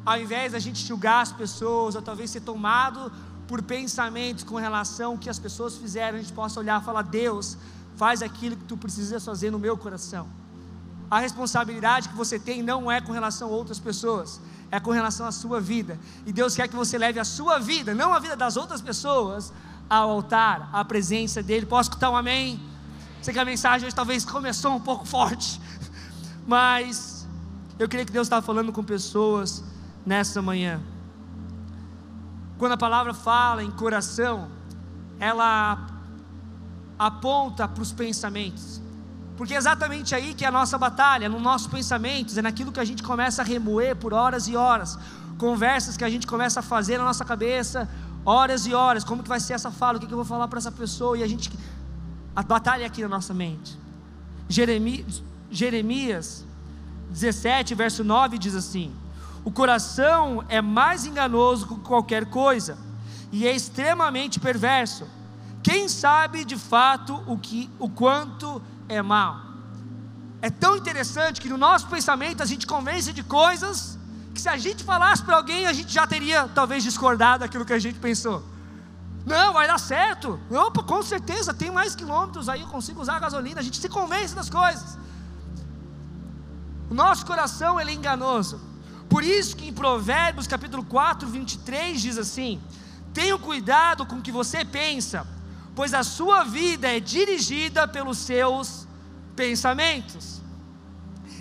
ao 0.03 0.19
invés 0.19 0.53
da 0.53 0.59
gente 0.59 0.83
julgar 0.83 1.21
as 1.21 1.31
pessoas, 1.31 1.95
ou 1.95 2.01
talvez 2.01 2.31
ser 2.31 2.41
tomado 2.41 3.13
por 3.47 3.61
pensamentos 3.61 4.43
com 4.43 4.57
relação 4.57 5.13
ao 5.13 5.19
que 5.19 5.29
as 5.29 5.39
pessoas 5.39 5.77
fizeram, 5.77 6.17
a 6.17 6.23
gente 6.23 6.33
possa 6.33 6.59
olhar 6.59 6.81
e 6.81 6.85
falar: 6.87 7.03
Deus, 7.03 7.59
faz 7.97 8.23
aquilo 8.23 8.57
que 8.57 8.65
tu 8.65 8.79
precisas 8.79 9.23
fazer 9.23 9.51
no 9.51 9.59
meu 9.59 9.77
coração. 9.77 10.27
A 11.11 11.19
responsabilidade 11.19 12.09
que 12.09 12.17
você 12.17 12.39
tem 12.39 12.63
não 12.63 12.91
é 12.91 12.99
com 13.03 13.13
relação 13.13 13.49
a 13.49 13.53
outras 13.53 13.79
pessoas, 13.79 14.41
é 14.71 14.81
com 14.81 14.91
relação 14.91 15.27
à 15.27 15.31
sua 15.31 15.61
vida. 15.61 16.01
E 16.25 16.33
Deus 16.33 16.57
quer 16.57 16.67
que 16.67 16.75
você 16.75 16.97
leve 16.97 17.21
a 17.21 17.25
sua 17.25 17.59
vida, 17.59 17.95
não 17.95 18.15
a 18.15 18.21
vida 18.21 18.37
das 18.37 18.57
outras 18.57 18.81
pessoas, 18.81 19.53
ao 19.91 20.09
altar, 20.09 20.71
à 20.73 20.83
presença 20.83 21.43
dEle. 21.43 21.67
Posso 21.67 21.91
escutar 21.91 22.09
um 22.09 22.17
amém? 22.17 22.59
Sei 23.21 23.35
que 23.35 23.39
a 23.39 23.45
mensagem 23.45 23.87
hoje 23.87 23.95
talvez 23.95 24.25
começou 24.25 24.75
um 24.75 24.81
pouco 24.81 25.05
forte, 25.05 25.61
mas 26.49 27.14
eu 27.79 27.89
creio 27.89 28.07
que 28.07 28.13
Deus 28.13 28.27
está 28.27 28.41
falando 28.41 28.73
com 28.73 28.83
pessoas 28.85 29.65
nessa 30.07 30.41
manhã. 30.41 30.81
Quando 32.59 32.73
a 32.73 32.77
palavra 32.77 33.13
fala 33.13 33.63
em 33.63 33.71
coração, 33.71 34.49
ela 35.19 35.87
aponta 36.99 37.67
para 37.67 37.83
os 37.83 37.93
pensamentos. 37.93 38.81
Porque 39.37 39.55
é 39.55 39.57
exatamente 39.57 40.15
aí 40.15 40.33
que 40.35 40.45
é 40.45 40.49
a 40.49 40.53
nossa 40.53 40.79
batalha, 40.79 41.29
no 41.29 41.41
nossos 41.41 41.67
pensamentos, 41.67 42.39
é 42.39 42.43
naquilo 42.43 42.71
que 42.71 42.79
a 42.79 42.85
gente 42.85 43.03
começa 43.03 43.43
a 43.43 43.45
remoer 43.45 43.97
por 43.97 44.15
horas 44.15 44.47
e 44.47 44.55
horas, 44.55 44.97
conversas 45.37 45.97
que 45.97 46.05
a 46.05 46.09
gente 46.09 46.27
começa 46.27 46.61
a 46.61 46.63
fazer 46.63 46.99
na 46.99 47.05
nossa 47.05 47.25
cabeça, 47.25 47.89
horas 48.25 48.67
e 48.67 48.73
horas, 48.73 49.03
como 49.03 49.23
que 49.23 49.29
vai 49.29 49.41
ser 49.41 49.55
essa 49.55 49.73
fala, 49.73 49.99
o 49.99 50.01
que, 50.01 50.07
que 50.07 50.13
eu 50.13 50.17
vou 50.17 50.25
falar 50.25 50.47
para 50.47 50.59
essa 50.59 50.71
pessoa, 50.71 51.19
e 51.19 51.25
a 51.25 51.27
gente, 51.27 51.51
a 52.37 52.43
batalha 52.43 52.85
é 52.85 52.87
aqui 52.87 53.03
na 53.03 53.09
nossa 53.09 53.35
mente. 53.35 53.77
Jeremias, 54.49 55.21
Jeremias 55.51 56.45
17, 57.11 57.75
verso 57.75 58.05
9 58.05 58.39
diz 58.39 58.55
assim: 58.55 58.95
O 59.45 59.51
coração 59.51 60.45
é 60.49 60.61
mais 60.61 61.07
enganoso 61.07 61.67
que 61.67 61.81
qualquer 61.81 62.27
coisa, 62.27 62.79
e 63.33 63.47
é 63.47 63.55
extremamente 63.55 64.41
perverso. 64.41 65.07
Quem 65.63 65.89
sabe 65.89 66.45
de 66.45 66.57
fato 66.57 67.23
o 67.27 67.39
que, 67.39 67.71
o 67.79 67.89
quanto 67.89 68.61
é 68.89 69.01
mal. 69.01 69.41
É 70.43 70.51
tão 70.51 70.77
interessante 70.77 71.41
que 71.41 71.49
no 71.49 71.57
nosso 71.57 71.87
pensamento 71.89 72.43
a 72.43 72.47
gente 72.47 72.67
convence 72.67 73.13
de 73.13 73.23
coisas 73.23 73.99
que 74.35 74.41
se 74.41 74.49
a 74.49 74.59
gente 74.59 74.85
falasse 74.85 75.23
para 75.23 75.37
alguém 75.37 75.67
a 75.67 75.73
gente 75.73 75.91
já 75.91 76.07
teria 76.07 76.49
talvez 76.55 76.83
discordado 76.83 77.41
daquilo 77.41 77.65
que 77.65 77.73
a 77.73 77.79
gente 77.79 77.99
pensou. 77.99 78.43
Não, 79.25 79.55
vai 79.55 79.67
dar 79.67 79.79
certo. 79.79 80.39
Opa, 80.51 80.83
com 80.83 81.03
certeza, 81.03 81.55
tem 81.55 81.71
mais 81.71 81.95
quilômetros 81.95 82.49
aí, 82.49 82.61
eu 82.61 82.67
consigo 82.67 83.01
usar 83.01 83.19
gasolina. 83.19 83.61
A 83.61 83.63
gente 83.63 83.79
se 83.79 83.89
convence 83.89 84.35
das 84.35 84.51
coisas. 84.51 84.99
O 86.91 86.95
nosso 86.95 87.25
coração 87.25 87.81
ele 87.81 87.91
é 87.91 87.95
enganoso. 87.95 88.61
Por 89.09 89.23
isso 89.23 89.57
que 89.57 89.69
em 89.69 89.73
Provérbios 89.73 90.47
capítulo 90.47 90.85
4, 90.85 91.29
23 91.29 92.01
diz 92.01 92.19
assim: 92.19 92.61
Tenha 93.13 93.37
cuidado 93.39 94.07
com 94.07 94.17
o 94.17 94.23
que 94.23 94.33
você 94.33 94.65
pensa, 94.65 95.27
pois 95.75 95.95
a 95.95 96.03
sua 96.03 96.45
vida 96.45 96.89
é 96.89 97.01
dirigida 97.01 97.87
pelos 97.87 98.19
seus 98.19 98.87
pensamentos. 99.37 100.43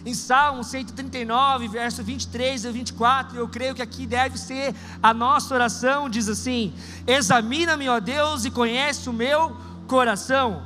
Em 0.06 0.14
Salmo 0.14 0.66
139, 0.66 1.70
verso 1.70 2.04
23 2.04 2.66
e 2.66 2.72
24, 2.72 3.38
eu 3.38 3.48
creio 3.48 3.74
que 3.74 3.82
aqui 3.82 4.06
deve 4.06 4.38
ser 4.38 4.76
a 5.02 5.14
nossa 5.14 5.54
oração, 5.54 6.10
diz 6.10 6.28
assim: 6.28 6.74
Examina-me, 7.08 7.88
ó 7.88 8.00
Deus, 8.02 8.44
e 8.44 8.52
conhece 8.52 9.10
o 9.10 9.14
meu 9.14 9.56
coração. 9.88 10.62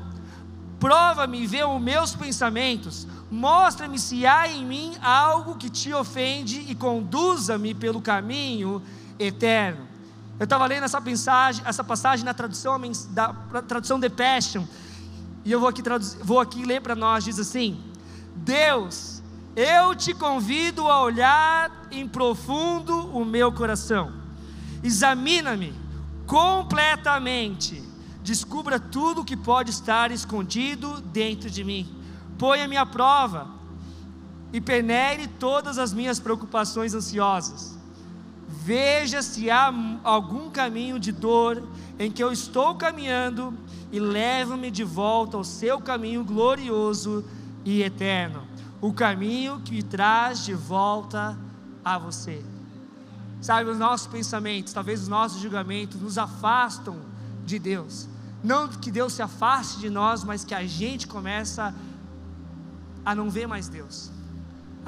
Prova-me 0.80 1.42
e 1.42 1.48
vê 1.48 1.64
os 1.64 1.82
meus 1.82 2.16
pensamentos. 2.16 3.08
Mostra-me 3.30 4.00
se 4.00 4.26
há 4.26 4.48
em 4.48 4.66
mim 4.66 4.96
algo 5.02 5.56
que 5.56 5.70
te 5.70 5.94
ofende 5.94 6.66
e 6.70 6.74
conduza-me 6.74 7.74
pelo 7.74 8.02
caminho 8.02 8.82
eterno. 9.20 9.88
Eu 10.40 10.44
estava 10.44 10.66
lendo 10.68 10.84
essa 10.84 11.02
passagem, 11.02 11.64
essa 11.66 11.84
passagem 11.84 12.24
na 12.24 12.34
tradução 12.34 12.80
da 13.10 13.34
tradução 13.68 14.00
The 14.00 14.10
Passion, 14.10 14.66
e 15.44 15.52
eu 15.52 15.60
vou 15.60 15.68
aqui, 15.68 15.82
traduzir, 15.82 16.20
vou 16.24 16.40
aqui 16.40 16.64
ler 16.64 16.82
para 16.82 16.96
nós, 16.96 17.24
diz 17.24 17.40
assim: 17.40 17.84
Deus, 18.36 19.24
eu 19.56 19.96
te 19.96 20.14
convido 20.14 20.88
a 20.88 21.02
olhar 21.02 21.88
em 21.90 22.08
profundo 22.08 22.96
o 23.18 23.26
meu 23.26 23.52
coração, 23.52 24.14
examina-me 24.84 25.74
completamente, 26.28 27.84
descubra 28.22 28.80
tudo 28.80 29.26
que 29.26 29.36
pode 29.36 29.72
estar 29.72 30.12
escondido 30.12 31.02
dentro 31.02 31.50
de 31.50 31.64
mim, 31.64 31.97
ponha-me 32.38 32.78
à 32.78 32.86
prova 32.86 33.48
e 34.54 34.62
peneire 34.62 35.28
todas 35.28 35.78
as 35.78 35.94
minhas 35.94 36.20
preocupações 36.20 36.94
ansiosas 36.94 37.78
Veja 38.68 39.22
se 39.22 39.50
há 39.50 39.74
algum 40.04 40.50
caminho 40.50 40.98
de 40.98 41.12
dor 41.12 41.64
em 42.00 42.10
que 42.10 42.24
eu 42.24 42.32
estou 42.32 42.76
caminhando 42.76 43.54
e 43.92 44.00
leva-me 44.00 44.72
de 44.72 44.84
volta 44.86 45.36
ao 45.36 45.44
seu 45.44 45.82
caminho 45.82 46.24
glorioso 46.24 47.26
e 47.66 47.82
eterno, 47.82 48.48
o 48.80 48.94
caminho 48.94 49.62
que 49.62 49.72
me 49.72 49.84
traz 49.84 50.46
de 50.46 50.54
volta 50.54 51.38
a 51.84 51.98
você. 51.98 52.44
Sabe, 53.42 53.70
os 53.70 53.78
nossos 53.78 54.08
pensamentos, 54.08 54.72
talvez 54.72 55.02
os 55.02 55.08
nossos 55.08 55.42
julgamentos 55.42 56.02
nos 56.02 56.18
afastam 56.18 56.98
de 57.46 57.60
Deus. 57.60 58.08
Não 58.44 58.68
que 58.68 58.92
Deus 58.92 59.14
se 59.14 59.22
afaste 59.22 59.80
de 59.80 59.90
nós, 59.90 60.24
mas 60.24 60.44
que 60.44 60.56
a 60.56 60.66
gente 60.66 61.06
começa 61.06 61.68
a 61.68 61.74
não 63.16 63.30
ver 63.30 63.48
mais 63.48 63.68
Deus 63.68 64.12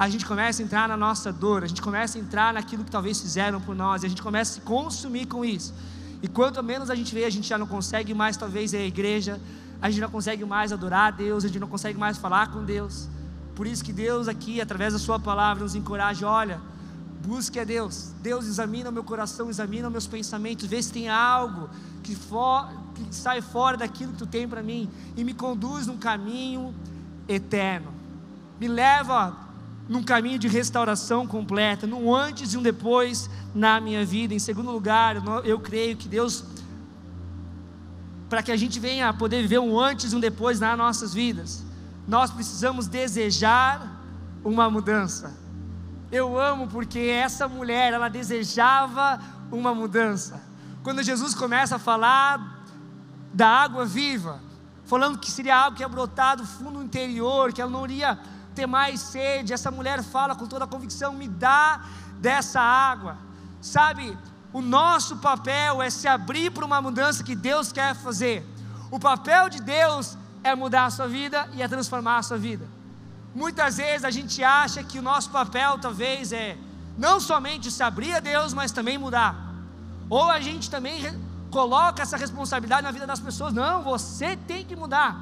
a 0.00 0.08
gente 0.08 0.24
começa 0.24 0.62
a 0.62 0.64
entrar 0.64 0.88
na 0.88 0.96
nossa 0.96 1.30
dor, 1.30 1.62
a 1.62 1.66
gente 1.66 1.82
começa 1.82 2.16
a 2.16 2.20
entrar 2.22 2.54
naquilo 2.54 2.82
que 2.82 2.90
talvez 2.90 3.20
fizeram 3.20 3.60
por 3.60 3.76
nós, 3.76 4.02
e 4.02 4.06
a 4.06 4.08
gente 4.08 4.22
começa 4.22 4.52
a 4.52 4.54
se 4.54 4.60
consumir 4.62 5.26
com 5.26 5.44
isso. 5.44 5.74
E 6.22 6.26
quanto 6.26 6.62
menos 6.62 6.88
a 6.88 6.94
gente 6.94 7.14
vê, 7.14 7.26
a 7.26 7.28
gente 7.28 7.46
já 7.46 7.58
não 7.58 7.66
consegue 7.66 8.14
mais, 8.14 8.34
talvez, 8.34 8.72
ir 8.72 8.78
à 8.78 8.86
igreja, 8.86 9.38
a 9.78 9.90
gente 9.90 10.00
não 10.00 10.08
consegue 10.08 10.42
mais 10.42 10.72
adorar 10.72 11.08
a 11.08 11.10
Deus, 11.10 11.44
a 11.44 11.48
gente 11.48 11.60
não 11.60 11.68
consegue 11.68 11.98
mais 11.98 12.16
falar 12.16 12.50
com 12.50 12.64
Deus. 12.64 13.10
Por 13.54 13.66
isso 13.66 13.84
que 13.84 13.92
Deus 13.92 14.26
aqui, 14.26 14.58
através 14.58 14.94
da 14.94 14.98
Sua 14.98 15.18
palavra, 15.18 15.64
nos 15.64 15.74
encoraja: 15.74 16.26
olha, 16.26 16.62
busque 17.22 17.60
a 17.60 17.64
Deus. 17.64 18.14
Deus 18.22 18.46
examina 18.46 18.88
o 18.88 18.92
meu 18.92 19.04
coração, 19.04 19.50
examina 19.50 19.88
os 19.88 19.92
meus 19.92 20.06
pensamentos, 20.06 20.64
vê 20.64 20.82
se 20.82 20.90
tem 20.90 21.10
algo 21.10 21.68
que, 22.02 22.16
for, 22.16 22.70
que 22.94 23.14
sai 23.14 23.42
fora 23.42 23.76
daquilo 23.76 24.12
que 24.12 24.18
tu 24.18 24.26
tem 24.26 24.48
para 24.48 24.62
mim 24.62 24.88
e 25.14 25.22
me 25.24 25.34
conduz 25.34 25.86
num 25.86 25.98
caminho 25.98 26.74
eterno. 27.28 27.99
Me 28.60 28.68
leva 28.68 29.36
num 29.88 30.04
caminho 30.04 30.38
de 30.38 30.46
restauração 30.46 31.26
completa, 31.26 31.84
num 31.86 32.14
antes 32.14 32.52
e 32.52 32.58
um 32.58 32.62
depois 32.62 33.28
na 33.52 33.80
minha 33.80 34.04
vida. 34.04 34.32
Em 34.32 34.38
segundo 34.38 34.70
lugar, 34.70 35.16
eu 35.44 35.58
creio 35.58 35.96
que 35.96 36.06
Deus, 36.06 36.44
para 38.28 38.42
que 38.42 38.52
a 38.52 38.56
gente 38.56 38.78
venha 38.78 39.08
a 39.08 39.12
poder 39.12 39.42
viver 39.42 39.58
um 39.58 39.80
antes 39.80 40.12
e 40.12 40.16
um 40.16 40.20
depois 40.20 40.60
nas 40.60 40.78
nossas 40.78 41.12
vidas, 41.12 41.64
nós 42.06 42.30
precisamos 42.30 42.86
desejar 42.86 44.00
uma 44.44 44.70
mudança. 44.70 45.36
Eu 46.12 46.38
amo 46.38 46.68
porque 46.68 46.98
essa 46.98 47.48
mulher, 47.48 47.92
ela 47.92 48.08
desejava 48.08 49.20
uma 49.50 49.74
mudança. 49.74 50.40
Quando 50.82 51.02
Jesus 51.02 51.34
começa 51.34 51.76
a 51.76 51.78
falar 51.78 52.64
da 53.32 53.48
água 53.48 53.84
viva, 53.84 54.40
falando 54.84 55.18
que 55.18 55.30
seria 55.30 55.56
algo 55.56 55.76
que 55.76 55.82
ia 55.82 55.88
brotar 55.88 56.36
do 56.36 56.44
fundo 56.44 56.82
interior, 56.82 57.52
que 57.52 57.60
ela 57.60 57.70
não 57.70 57.84
iria 57.84 58.18
ter 58.54 58.66
mais 58.66 59.00
sede. 59.00 59.52
Essa 59.52 59.70
mulher 59.70 60.02
fala 60.02 60.34
com 60.34 60.46
toda 60.46 60.64
a 60.64 60.68
convicção: 60.68 61.12
me 61.12 61.28
dá 61.28 61.84
dessa 62.18 62.60
água. 62.60 63.16
Sabe, 63.60 64.16
o 64.52 64.60
nosso 64.60 65.16
papel 65.18 65.82
é 65.82 65.90
se 65.90 66.08
abrir 66.08 66.50
para 66.50 66.64
uma 66.64 66.80
mudança 66.80 67.22
que 67.22 67.34
Deus 67.34 67.72
quer 67.72 67.94
fazer. 67.94 68.46
O 68.90 68.98
papel 68.98 69.48
de 69.48 69.60
Deus 69.62 70.16
é 70.42 70.54
mudar 70.54 70.86
a 70.86 70.90
sua 70.90 71.06
vida 71.06 71.48
e 71.52 71.62
é 71.62 71.68
transformar 71.68 72.18
a 72.18 72.22
sua 72.22 72.38
vida. 72.38 72.66
Muitas 73.34 73.76
vezes 73.76 74.04
a 74.04 74.10
gente 74.10 74.42
acha 74.42 74.82
que 74.82 74.98
o 74.98 75.02
nosso 75.02 75.30
papel 75.30 75.78
talvez 75.78 76.32
é 76.32 76.56
não 76.98 77.20
somente 77.20 77.70
se 77.70 77.82
abrir 77.82 78.12
a 78.14 78.20
Deus, 78.20 78.52
mas 78.52 78.72
também 78.72 78.98
mudar. 78.98 79.36
Ou 80.08 80.28
a 80.28 80.40
gente 80.40 80.68
também 80.68 81.00
coloca 81.50 82.02
essa 82.02 82.16
responsabilidade 82.16 82.82
na 82.82 82.90
vida 82.90 83.06
das 83.06 83.20
pessoas. 83.20 83.52
Não, 83.52 83.82
você 83.82 84.36
tem 84.36 84.64
que 84.64 84.74
mudar. 84.74 85.16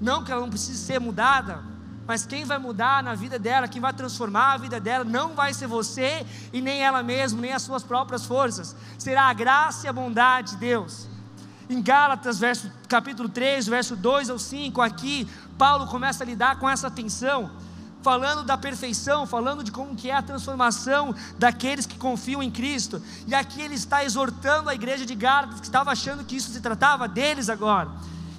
Não 0.00 0.24
que 0.24 0.32
ela 0.32 0.40
não 0.40 0.50
precise 0.50 0.78
ser 0.78 0.98
mudada, 0.98 1.62
mas 2.10 2.26
quem 2.26 2.44
vai 2.44 2.58
mudar 2.58 3.04
na 3.04 3.14
vida 3.14 3.38
dela, 3.38 3.68
quem 3.68 3.80
vai 3.80 3.92
transformar 3.92 4.54
a 4.54 4.56
vida 4.56 4.80
dela, 4.80 5.04
não 5.04 5.32
vai 5.32 5.54
ser 5.54 5.68
você 5.68 6.26
e 6.52 6.60
nem 6.60 6.82
ela 6.82 7.04
mesma, 7.04 7.40
nem 7.40 7.52
as 7.52 7.62
suas 7.62 7.84
próprias 7.84 8.26
forças, 8.26 8.74
será 8.98 9.26
a 9.26 9.32
graça 9.32 9.86
e 9.86 9.88
a 9.88 9.92
bondade 9.92 10.50
de 10.50 10.56
Deus. 10.56 11.06
Em 11.68 11.80
Gálatas, 11.80 12.40
verso, 12.40 12.68
capítulo 12.88 13.28
3, 13.28 13.68
verso 13.68 13.94
2 13.94 14.28
ao 14.28 14.40
5, 14.40 14.82
aqui, 14.82 15.24
Paulo 15.56 15.86
começa 15.86 16.24
a 16.24 16.26
lidar 16.26 16.58
com 16.58 16.68
essa 16.68 16.90
tensão. 16.90 17.48
falando 18.02 18.42
da 18.42 18.58
perfeição, 18.58 19.24
falando 19.24 19.62
de 19.62 19.70
como 19.70 19.94
que 19.94 20.10
é 20.10 20.16
a 20.16 20.22
transformação 20.22 21.14
daqueles 21.38 21.86
que 21.86 21.98
confiam 21.98 22.42
em 22.42 22.50
Cristo. 22.50 23.00
E 23.28 23.34
aqui 23.36 23.60
ele 23.60 23.74
está 23.74 24.02
exortando 24.02 24.68
a 24.68 24.74
igreja 24.74 25.06
de 25.06 25.14
Gálatas 25.14 25.60
que 25.60 25.66
estava 25.66 25.92
achando 25.92 26.24
que 26.24 26.34
isso 26.34 26.50
se 26.50 26.60
tratava 26.60 27.06
deles 27.06 27.48
agora. 27.48 27.88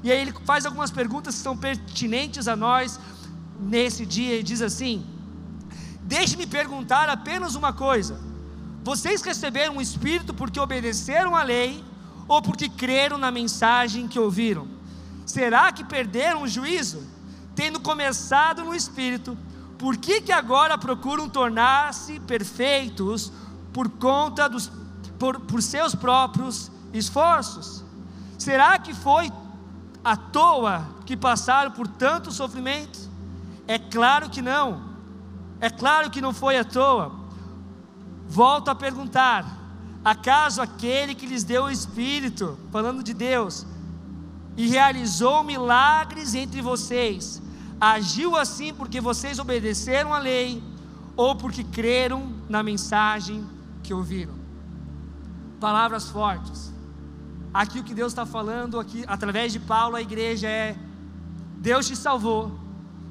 E 0.04 0.12
aí 0.12 0.20
ele 0.20 0.34
faz 0.46 0.66
algumas 0.66 0.90
perguntas 0.90 1.36
que 1.36 1.42
são 1.42 1.56
pertinentes 1.56 2.48
a 2.48 2.56
nós 2.56 3.00
nesse 3.62 4.06
dia 4.06 4.40
e 4.40 4.44
diz 4.44 4.62
assim: 4.62 5.06
Deixe-me 6.02 6.48
perguntar 6.48 7.08
apenas 7.08 7.56
uma 7.56 7.72
coisa. 7.72 8.20
Vocês 8.84 9.22
receberam 9.22 9.78
o 9.78 9.82
Espírito 9.82 10.34
porque 10.34 10.60
obedeceram 10.60 11.36
à 11.36 11.44
lei 11.44 11.84
ou 12.28 12.42
porque 12.42 12.68
creram 12.68 13.18
na 13.18 13.32
mensagem 13.32 14.08
que 14.08 14.20
ouviram? 14.20 14.68
Será 15.26 15.72
que 15.72 15.84
perderam 15.84 16.42
o 16.42 16.48
juízo? 16.48 17.08
Tendo 17.56 17.80
começado 17.80 18.64
no 18.64 18.74
Espírito, 18.74 19.38
por 19.78 19.98
que, 19.98 20.22
que 20.22 20.32
agora 20.32 20.78
procuram 20.78 21.30
tornar-se 21.30 22.20
perfeitos 22.22 23.32
por 23.72 23.90
conta 23.90 24.50
dos 24.50 24.72
por, 25.20 25.40
por 25.42 25.62
seus 25.62 25.94
próprios 25.94 26.72
esforços? 26.92 27.84
Será 28.40 28.80
que 28.80 28.94
foi 28.94 29.32
à 30.04 30.18
toa 30.18 30.88
que 31.06 31.16
passaram 31.16 31.72
por 31.72 31.88
tanto 31.88 32.32
sofrimento? 32.32 33.11
É 33.68 33.78
claro 33.78 34.30
que 34.30 34.42
não. 34.42 34.92
É 35.60 35.70
claro 35.70 36.10
que 36.10 36.22
não 36.22 36.34
foi 36.34 36.58
à 36.58 36.64
toa. 36.64 37.12
Volto 38.28 38.70
a 38.70 38.76
perguntar: 38.76 39.46
acaso 40.04 40.62
aquele 40.62 41.14
que 41.14 41.26
lhes 41.26 41.44
deu 41.44 41.66
o 41.66 41.70
Espírito, 41.70 42.58
falando 42.72 43.04
de 43.04 43.14
Deus, 43.14 43.66
e 44.58 44.68
realizou 44.68 45.44
milagres 45.44 46.34
entre 46.34 46.62
vocês, 46.62 47.42
agiu 47.80 48.36
assim 48.36 48.74
porque 48.74 49.00
vocês 49.00 49.40
obedeceram 49.40 50.14
à 50.14 50.20
lei 50.20 50.64
ou 51.16 51.36
porque 51.36 51.64
creram 51.64 52.34
na 52.50 52.64
mensagem 52.64 53.46
que 53.84 53.94
ouviram? 53.94 54.36
Palavras 55.60 56.10
fortes. 56.10 56.74
Aqui 57.54 57.80
o 57.80 57.84
que 57.84 57.94
Deus 57.94 58.14
está 58.14 58.26
falando 58.26 58.80
aqui 58.80 59.04
através 59.08 59.52
de 59.52 59.60
Paulo 59.60 59.96
à 59.96 60.02
igreja 60.02 60.48
é: 60.48 60.76
Deus 61.58 61.86
te 61.86 61.96
salvou 61.96 62.61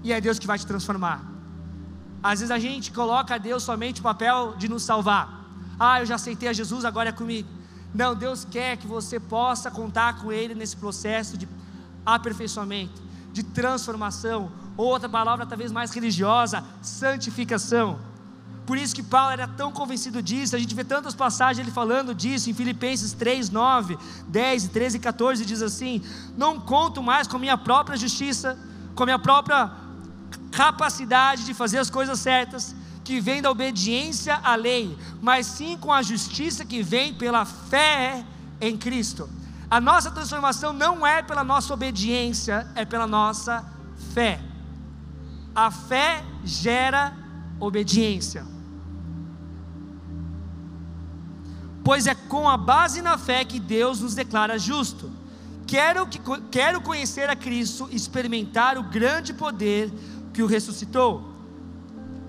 e 0.02 0.12
é 0.12 0.20
Deus 0.20 0.38
que 0.38 0.46
vai 0.46 0.58
te 0.58 0.66
transformar. 0.66 1.22
Às 2.22 2.40
vezes 2.40 2.50
a 2.50 2.58
gente 2.58 2.92
coloca 2.92 3.34
a 3.34 3.38
Deus 3.38 3.62
somente 3.62 4.00
o 4.00 4.02
papel 4.02 4.54
de 4.56 4.68
nos 4.68 4.82
salvar. 4.82 5.40
Ah, 5.78 6.00
eu 6.00 6.06
já 6.06 6.16
aceitei 6.16 6.48
a 6.48 6.52
Jesus, 6.52 6.84
agora 6.84 7.08
é 7.08 7.12
comigo. 7.12 7.48
Não, 7.94 8.14
Deus 8.14 8.44
quer 8.44 8.76
que 8.76 8.86
você 8.86 9.18
possa 9.18 9.70
contar 9.70 10.20
com 10.20 10.30
Ele 10.30 10.54
nesse 10.54 10.76
processo 10.76 11.36
de 11.36 11.48
aperfeiçoamento, 12.04 13.02
de 13.32 13.42
transformação, 13.42 14.52
ou 14.76 14.86
outra 14.86 15.08
palavra 15.08 15.46
talvez 15.46 15.72
mais 15.72 15.90
religiosa, 15.90 16.62
santificação. 16.82 17.98
Por 18.66 18.78
isso 18.78 18.94
que 18.94 19.02
Paulo 19.02 19.32
era 19.32 19.48
tão 19.48 19.72
convencido 19.72 20.22
disso, 20.22 20.54
a 20.54 20.58
gente 20.58 20.74
vê 20.74 20.84
tantas 20.84 21.14
passagens 21.14 21.66
ele 21.66 21.74
falando 21.74 22.14
disso, 22.14 22.48
em 22.48 22.54
Filipenses 22.54 23.12
3, 23.12 23.50
9, 23.50 23.98
10, 24.28 24.68
13 24.68 24.96
e 24.96 25.00
14, 25.00 25.44
diz 25.44 25.62
assim: 25.62 26.02
Não 26.36 26.60
conto 26.60 27.02
mais 27.02 27.26
com 27.26 27.38
minha 27.38 27.58
própria 27.58 27.96
justiça, 27.96 28.56
com 28.94 29.04
minha 29.04 29.18
própria 29.18 29.72
capacidade 30.50 31.44
de 31.44 31.54
fazer 31.54 31.78
as 31.78 31.90
coisas 31.90 32.18
certas, 32.18 32.74
que 33.04 33.20
vem 33.20 33.42
da 33.42 33.50
obediência 33.50 34.36
à 34.42 34.54
lei, 34.54 34.96
mas 35.20 35.46
sim 35.46 35.76
com 35.76 35.92
a 35.92 36.02
justiça 36.02 36.64
que 36.64 36.82
vem 36.82 37.14
pela 37.14 37.44
fé 37.44 38.24
em 38.60 38.76
Cristo. 38.76 39.28
A 39.70 39.80
nossa 39.80 40.10
transformação 40.10 40.72
não 40.72 41.06
é 41.06 41.22
pela 41.22 41.44
nossa 41.44 41.72
obediência, 41.72 42.66
é 42.74 42.84
pela 42.84 43.06
nossa 43.06 43.64
fé. 44.12 44.40
A 45.54 45.70
fé 45.70 46.24
gera 46.44 47.12
obediência. 47.58 48.44
Pois 51.84 52.06
é 52.06 52.14
com 52.14 52.48
a 52.48 52.56
base 52.56 53.00
na 53.00 53.16
fé 53.16 53.44
que 53.44 53.58
Deus 53.58 54.00
nos 54.00 54.14
declara 54.14 54.58
justo. 54.58 55.10
Quero, 55.66 56.06
que, 56.06 56.20
quero 56.50 56.80
conhecer 56.80 57.30
a 57.30 57.36
Cristo, 57.36 57.88
experimentar 57.92 58.76
o 58.76 58.82
grande 58.82 59.32
poder 59.32 59.92
que 60.32 60.42
o 60.42 60.46
ressuscitou. 60.46 61.30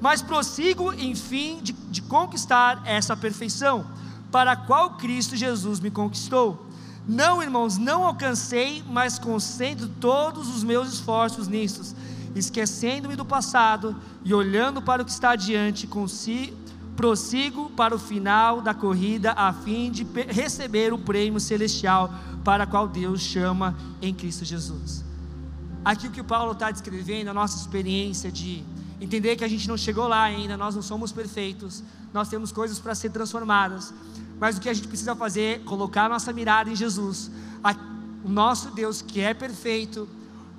Mas 0.01 0.21
prossigo, 0.21 0.91
enfim, 0.93 1.59
de, 1.61 1.73
de 1.73 2.01
conquistar 2.01 2.81
essa 2.85 3.15
perfeição, 3.15 3.85
para 4.31 4.53
a 4.53 4.55
qual 4.55 4.91
Cristo 4.91 5.35
Jesus 5.35 5.79
me 5.79 5.91
conquistou. 5.91 6.65
Não, 7.07 7.41
irmãos, 7.41 7.77
não 7.77 8.03
alcancei, 8.03 8.83
mas 8.87 9.19
concentro 9.19 9.87
todos 9.87 10.47
os 10.47 10.63
meus 10.63 10.91
esforços 10.93 11.47
nisso, 11.47 11.95
esquecendo-me 12.35 13.15
do 13.15 13.25
passado 13.25 13.95
e 14.23 14.33
olhando 14.33 14.81
para 14.81 15.01
o 15.01 15.05
que 15.05 15.11
está 15.11 15.31
adiante, 15.31 15.85
consigo, 15.85 16.55
prossigo 16.95 17.69
para 17.71 17.95
o 17.95 17.99
final 17.99 18.61
da 18.61 18.73
corrida, 18.73 19.33
a 19.33 19.51
fim 19.51 19.91
de 19.91 20.05
receber 20.27 20.93
o 20.93 20.97
prêmio 20.97 21.39
celestial 21.39 22.13
para 22.43 22.65
qual 22.65 22.87
Deus 22.87 23.21
chama 23.21 23.75
em 24.01 24.13
Cristo 24.13 24.45
Jesus. 24.45 25.10
Aqui 25.83 26.07
o 26.07 26.11
que 26.11 26.21
o 26.21 26.23
Paulo 26.23 26.51
está 26.51 26.69
descrevendo, 26.69 27.29
a 27.29 27.33
nossa 27.33 27.57
experiência 27.57 28.31
de 28.31 28.63
entender 28.99 29.35
que 29.35 29.43
a 29.43 29.47
gente 29.47 29.67
não 29.67 29.75
chegou 29.75 30.07
lá 30.07 30.21
ainda, 30.21 30.55
nós 30.55 30.75
não 30.75 30.81
somos 30.83 31.11
perfeitos, 31.11 31.83
nós 32.13 32.29
temos 32.29 32.51
coisas 32.51 32.77
para 32.77 32.93
ser 32.93 33.09
transformadas, 33.09 33.91
mas 34.39 34.57
o 34.57 34.61
que 34.61 34.69
a 34.69 34.73
gente 34.73 34.87
precisa 34.87 35.15
fazer 35.15 35.41
é 35.41 35.59
colocar 35.59 36.05
a 36.05 36.09
nossa 36.09 36.31
mirada 36.31 36.69
em 36.69 36.75
Jesus, 36.75 37.31
a, 37.63 37.75
o 38.23 38.29
nosso 38.29 38.69
Deus 38.71 39.01
que 39.01 39.21
é 39.21 39.33
perfeito, 39.33 40.07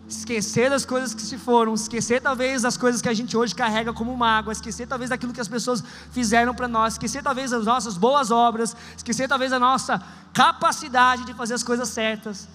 esquecer 0.08 0.68
das 0.68 0.84
coisas 0.84 1.14
que 1.14 1.22
se 1.22 1.38
foram, 1.38 1.72
esquecer 1.72 2.20
talvez 2.20 2.62
das 2.62 2.76
coisas 2.76 3.00
que 3.00 3.08
a 3.08 3.14
gente 3.14 3.36
hoje 3.36 3.54
carrega 3.54 3.92
como 3.92 4.16
mágoa, 4.16 4.52
esquecer 4.52 4.88
talvez 4.88 5.08
daquilo 5.08 5.32
que 5.32 5.40
as 5.40 5.46
pessoas 5.46 5.84
fizeram 6.10 6.52
para 6.52 6.66
nós, 6.66 6.94
esquecer 6.94 7.22
talvez 7.22 7.52
das 7.52 7.64
nossas 7.64 7.96
boas 7.96 8.32
obras, 8.32 8.74
esquecer 8.96 9.28
talvez 9.28 9.52
da 9.52 9.60
nossa 9.60 10.02
capacidade 10.32 11.24
de 11.24 11.32
fazer 11.32 11.54
as 11.54 11.62
coisas 11.62 11.88
certas, 11.90 12.48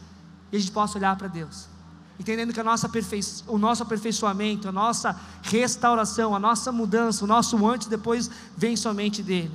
e 0.51 0.58
a 0.58 0.60
gente 0.60 0.71
possa 0.73 0.97
olhar 0.97 1.15
para 1.15 1.30
Deus 1.30 1.76
entendendo 2.19 2.53
que 2.53 2.60
a 2.60 2.63
nossa 2.63 2.89
o 3.47 3.58
nosso 3.58 3.84
aperfeiçoamento, 3.84 4.67
a 4.67 4.71
nossa 4.71 5.19
restauração, 5.43 6.36
a 6.36 6.39
nossa 6.39 6.71
mudança, 6.71 7.23
o 7.23 7.27
nosso 7.27 7.65
antes 7.67 7.88
e 7.88 7.89
depois 7.89 8.30
vem 8.56 8.75
somente 8.75 9.21
dele. 9.21 9.53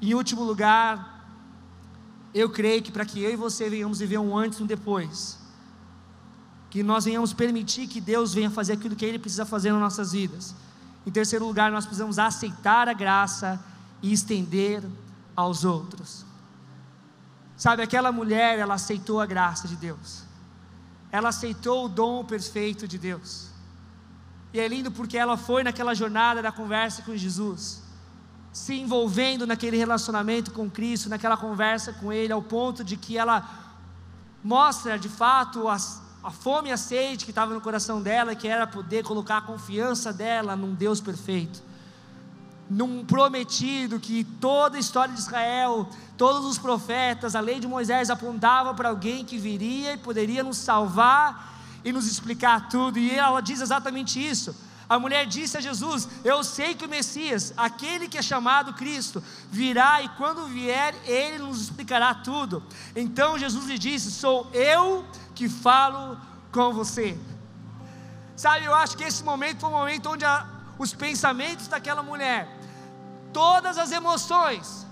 Em 0.00 0.14
último 0.14 0.44
lugar, 0.44 1.24
eu 2.34 2.50
creio 2.50 2.82
que 2.82 2.92
para 2.92 3.06
que 3.06 3.22
eu 3.22 3.32
e 3.32 3.36
você 3.36 3.70
venhamos 3.70 3.98
viver 3.98 4.18
um 4.18 4.36
antes 4.36 4.58
e 4.58 4.62
um 4.62 4.66
depois, 4.66 5.38
que 6.68 6.82
nós 6.82 7.06
venhamos 7.06 7.32
permitir 7.32 7.86
que 7.86 8.00
Deus 8.00 8.34
venha 8.34 8.50
fazer 8.50 8.74
aquilo 8.74 8.94
que 8.94 9.04
Ele 9.04 9.18
precisa 9.18 9.46
fazer 9.46 9.72
nas 9.72 9.80
nossas 9.80 10.12
vidas. 10.12 10.54
Em 11.06 11.10
terceiro 11.10 11.46
lugar, 11.46 11.70
nós 11.70 11.86
precisamos 11.86 12.18
aceitar 12.18 12.88
a 12.88 12.92
graça 12.92 13.58
e 14.02 14.12
estender 14.12 14.82
aos 15.34 15.64
outros. 15.64 16.26
Sabe, 17.56 17.82
aquela 17.82 18.12
mulher, 18.12 18.58
ela 18.58 18.74
aceitou 18.74 19.18
a 19.18 19.24
graça 19.24 19.66
de 19.66 19.76
Deus 19.76 20.25
ela 21.10 21.28
aceitou 21.28 21.86
o 21.86 21.88
dom 21.88 22.24
perfeito 22.24 22.86
de 22.86 22.98
Deus. 22.98 23.48
E 24.52 24.60
é 24.60 24.66
lindo 24.68 24.90
porque 24.90 25.18
ela 25.18 25.36
foi 25.36 25.62
naquela 25.62 25.94
jornada 25.94 26.40
da 26.40 26.50
conversa 26.50 27.02
com 27.02 27.16
Jesus, 27.16 27.82
se 28.52 28.74
envolvendo 28.74 29.46
naquele 29.46 29.76
relacionamento 29.76 30.50
com 30.50 30.70
Cristo, 30.70 31.08
naquela 31.08 31.36
conversa 31.36 31.92
com 31.92 32.12
Ele, 32.12 32.32
ao 32.32 32.42
ponto 32.42 32.82
de 32.82 32.96
que 32.96 33.18
ela 33.18 33.48
mostra 34.42 34.98
de 34.98 35.08
fato 35.08 35.68
a, 35.68 35.76
a 36.22 36.30
fome 36.30 36.70
e 36.70 36.72
a 36.72 36.76
sede 36.76 37.24
que 37.24 37.30
estava 37.30 37.52
no 37.52 37.60
coração 37.60 38.00
dela, 38.00 38.34
que 38.34 38.48
era 38.48 38.66
poder 38.66 39.04
colocar 39.04 39.38
a 39.38 39.42
confiança 39.42 40.12
dela 40.12 40.56
num 40.56 40.74
Deus 40.74 41.00
perfeito 41.00 41.62
num 42.68 43.04
prometido 43.04 44.00
que 44.00 44.24
toda 44.24 44.76
a 44.76 44.80
história 44.80 45.14
de 45.14 45.20
Israel, 45.20 45.88
todos 46.16 46.44
os 46.44 46.58
profetas, 46.58 47.36
a 47.36 47.40
lei 47.40 47.60
de 47.60 47.66
Moisés 47.66 48.10
apontava 48.10 48.74
para 48.74 48.88
alguém 48.88 49.24
que 49.24 49.38
viria 49.38 49.94
e 49.94 49.98
poderia 49.98 50.42
nos 50.42 50.58
salvar 50.58 51.54
e 51.84 51.92
nos 51.92 52.10
explicar 52.10 52.68
tudo, 52.68 52.98
e 52.98 53.10
ela 53.12 53.40
diz 53.40 53.60
exatamente 53.60 54.18
isso. 54.18 54.54
A 54.88 54.98
mulher 54.98 55.26
disse 55.26 55.56
a 55.56 55.60
Jesus: 55.60 56.08
Eu 56.24 56.44
sei 56.44 56.74
que 56.74 56.84
o 56.84 56.88
Messias, 56.88 57.52
aquele 57.56 58.08
que 58.08 58.18
é 58.18 58.22
chamado 58.22 58.72
Cristo, 58.74 59.22
virá 59.50 60.00
e 60.02 60.08
quando 60.10 60.46
vier, 60.46 60.94
ele 61.04 61.38
nos 61.38 61.60
explicará 61.60 62.14
tudo. 62.14 62.62
Então 62.94 63.38
Jesus 63.38 63.66
lhe 63.66 63.78
disse: 63.78 64.10
Sou 64.10 64.48
eu 64.52 65.04
que 65.34 65.48
falo 65.48 66.16
com 66.52 66.72
você. 66.72 67.18
Sabe, 68.36 68.66
eu 68.66 68.74
acho 68.74 68.96
que 68.96 69.04
esse 69.04 69.24
momento 69.24 69.60
foi 69.60 69.70
o 69.70 69.72
momento 69.72 70.10
onde 70.10 70.24
a, 70.24 70.46
os 70.78 70.92
pensamentos 70.92 71.68
daquela 71.68 72.02
mulher 72.02 72.48
todas 73.36 73.76
as 73.76 73.92
emoções 73.92 74.86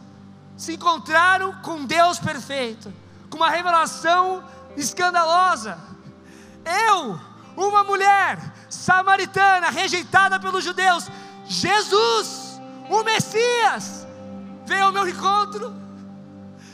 se 0.55 0.75
encontraram 0.75 1.51
com 1.63 1.87
Deus 1.87 2.19
perfeito, 2.19 2.93
com 3.31 3.39
uma 3.39 3.49
revelação 3.49 4.45
escandalosa. 4.77 5.79
Eu, 6.93 7.19
uma 7.57 7.83
mulher 7.85 8.39
samaritana, 8.69 9.71
rejeitada 9.71 10.39
pelos 10.39 10.63
judeus, 10.63 11.07
Jesus, 11.47 12.61
o 12.91 13.03
Messias, 13.03 14.07
veio 14.67 14.85
ao 14.85 14.93
meu 14.93 15.09
encontro. 15.09 15.75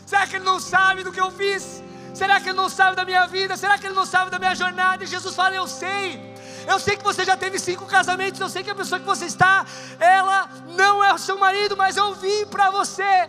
Será 0.05 0.27
que 0.27 0.37
ele 0.37 0.45
não 0.45 0.59
sabe 0.59 1.05
do 1.05 1.13
que 1.13 1.21
eu 1.21 1.31
fiz? 1.31 1.85
Será 2.13 2.41
que 2.41 2.49
ele 2.49 2.57
não 2.57 2.69
sabe 2.69 2.97
da 2.97 3.05
minha 3.05 3.29
vida? 3.29 3.57
Será 3.57 3.79
que 3.79 3.87
ele 3.87 3.95
não 3.95 4.05
sabe 4.05 4.29
da 4.29 4.41
minha 4.41 4.57
jornada? 4.57 5.05
E 5.05 5.07
Jesus 5.07 5.37
fala: 5.37 5.55
Eu 5.55 5.69
sei. 5.69 6.30
Eu 6.73 6.79
sei 6.79 6.97
que 6.97 7.05
você 7.11 7.25
já 7.25 7.37
teve 7.37 7.59
cinco 7.59 7.85
casamentos. 7.87 8.41
Eu 8.41 8.49
sei 8.49 8.63
que 8.63 8.71
a 8.71 8.75
pessoa 8.75 9.01
que 9.01 9.07
você 9.07 9.27
está, 9.27 9.67
ela 9.99 10.49
não 10.81 11.03
é 11.03 11.13
o 11.13 11.19
seu 11.19 11.37
marido, 11.39 11.77
mas 11.77 11.97
eu 11.97 12.15
vim 12.15 12.47
para 12.47 12.71
você. 12.71 13.29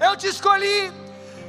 Eu 0.00 0.16
te 0.16 0.28
escolhi. 0.28 0.92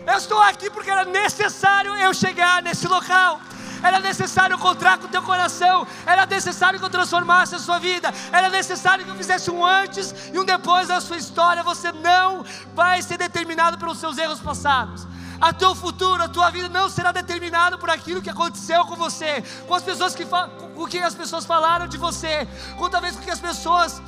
Eu 0.06 0.18
estou 0.18 0.42
aqui 0.42 0.70
porque 0.70 0.90
era 0.90 1.06
necessário 1.06 1.92
eu 1.98 2.14
chegar 2.14 2.64
nesse 2.64 2.88
local 2.88 3.40
era 3.84 4.00
necessário 4.00 4.56
encontrar 4.56 4.98
com 4.98 5.06
o 5.06 5.10
teu 5.10 5.22
coração, 5.22 5.86
era 6.06 6.26
necessário 6.26 6.80
que 6.80 6.86
eu 6.86 6.90
transformasse 6.90 7.56
a 7.56 7.60
sua 7.60 7.78
vida, 7.80 8.12
era 8.32 8.50
necessário 8.50 9.06
que 9.06 9.12
eu 9.12 9.16
fizesse 9.16 9.52
um 9.52 9.64
antes 9.64 10.14
e 10.34 10.40
um 10.40 10.44
depois 10.44 10.88
da 10.88 11.00
sua 11.00 11.18
história. 11.18 11.64
Você 11.64 11.92
não 11.92 12.44
vai 12.74 13.02
ser 13.02 13.18
determinado 13.18 13.78
pelos 13.78 14.00
seus 14.00 14.18
erros 14.18 14.40
passados. 14.40 15.08
A 15.40 15.54
teu 15.54 15.76
futuro, 15.76 16.24
a 16.24 16.28
tua 16.28 16.50
vida 16.50 16.68
não 16.68 16.90
será 16.90 17.12
determinado 17.12 17.78
por 17.78 17.90
aquilo 17.90 18.22
que 18.22 18.30
aconteceu 18.30 18.86
com 18.86 18.96
você, 18.96 19.44
com 19.68 19.74
as 19.74 19.84
pessoas 19.84 20.16
que 20.16 20.26
com 20.26 20.84
o 20.84 20.88
que 20.88 21.00
as 21.00 21.16
pessoas 21.16 21.46
falaram 21.46 21.88
de 21.88 21.98
você, 21.98 22.48
com 22.78 22.90
talvez 22.90 23.16
com 23.16 23.22
o 23.22 23.26
que 23.26 23.32
as 23.32 23.40
pessoas 23.40 24.02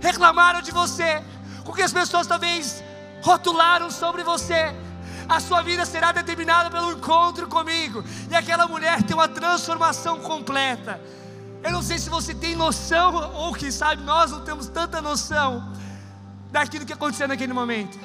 reclamaram 0.00 0.62
de 0.62 0.70
você, 0.70 1.22
com 1.64 1.72
o 1.72 1.74
que 1.74 1.82
as 1.82 1.92
pessoas 1.92 2.26
talvez 2.26 2.82
rotularam 3.22 3.90
sobre 3.90 4.22
você 4.22 4.74
a 5.28 5.40
sua 5.40 5.60
vida 5.62 5.84
será 5.84 6.10
determinada 6.10 6.70
pelo 6.70 6.92
encontro 6.92 7.46
comigo. 7.46 8.02
E 8.30 8.34
aquela 8.34 8.66
mulher 8.66 9.02
tem 9.02 9.14
uma 9.14 9.28
transformação 9.28 10.20
completa. 10.20 10.98
Eu 11.62 11.70
não 11.70 11.82
sei 11.82 11.98
se 11.98 12.08
você 12.08 12.34
tem 12.34 12.56
noção, 12.56 13.34
ou 13.34 13.52
que 13.52 13.70
sabe, 13.70 14.02
nós 14.02 14.30
não 14.30 14.40
temos 14.40 14.68
tanta 14.68 15.02
noção 15.02 15.70
daquilo 16.50 16.86
que 16.86 16.94
aconteceu 16.94 17.28
naquele 17.28 17.52
momento. 17.52 17.98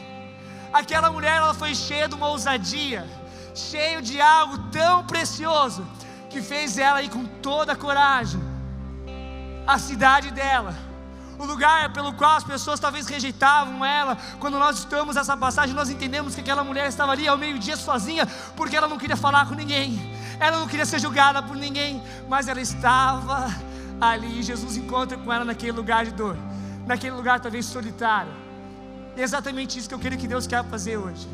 Aquela 0.74 1.12
mulher 1.12 1.38
ela 1.38 1.54
foi 1.54 1.76
cheia 1.76 2.08
de 2.08 2.16
uma 2.16 2.28
ousadia, 2.28 3.08
cheia 3.54 4.02
de 4.02 4.20
algo 4.20 4.58
tão 4.72 5.06
precioso, 5.06 5.86
que 6.30 6.42
fez 6.42 6.78
ela 6.78 7.02
ir 7.02 7.10
com 7.10 7.26
toda 7.26 7.74
a 7.74 7.76
coragem. 7.76 8.42
A 9.68 9.78
cidade 9.78 10.32
dela 10.32 10.76
o 11.38 11.46
lugar 11.46 11.92
pelo 11.92 12.14
qual 12.14 12.38
as 12.38 12.44
pessoas 12.44 12.80
talvez 12.80 13.08
rejeitavam 13.08 13.84
ela. 13.84 14.18
Quando 14.40 14.58
nós 14.58 14.80
estamos 14.80 15.16
essa 15.16 15.36
passagem, 15.36 15.76
nós 15.76 15.90
entendemos 15.90 16.36
que 16.36 16.42
aquela 16.42 16.64
mulher 16.64 16.88
estava 16.88 17.12
ali 17.12 17.28
ao 17.28 17.38
meio-dia 17.38 17.76
sozinha, 17.76 18.26
porque 18.56 18.76
ela 18.76 18.88
não 18.88 18.98
queria 18.98 19.18
falar 19.18 19.48
com 19.48 19.56
ninguém, 19.56 20.00
ela 20.40 20.60
não 20.60 20.68
queria 20.68 20.86
ser 20.86 21.00
julgada 21.00 21.42
por 21.42 21.56
ninguém, 21.56 22.02
mas 22.28 22.48
ela 22.48 22.62
estava 22.62 23.54
ali. 24.00 24.42
Jesus 24.42 24.78
encontra 24.78 25.18
com 25.18 25.32
ela 25.32 25.46
naquele 25.46 25.72
lugar 25.72 26.06
de 26.06 26.12
dor, 26.12 26.38
naquele 26.86 27.16
lugar 27.16 27.40
talvez 27.40 27.66
solitário. 27.66 28.42
E 29.15 29.21
é 29.21 29.23
exatamente 29.23 29.78
isso 29.78 29.88
que 29.88 29.95
eu 29.95 29.99
quero 29.99 30.17
que 30.17 30.28
Deus 30.28 30.47
quer 30.47 30.63
fazer 30.65 30.97
hoje. 30.97 31.28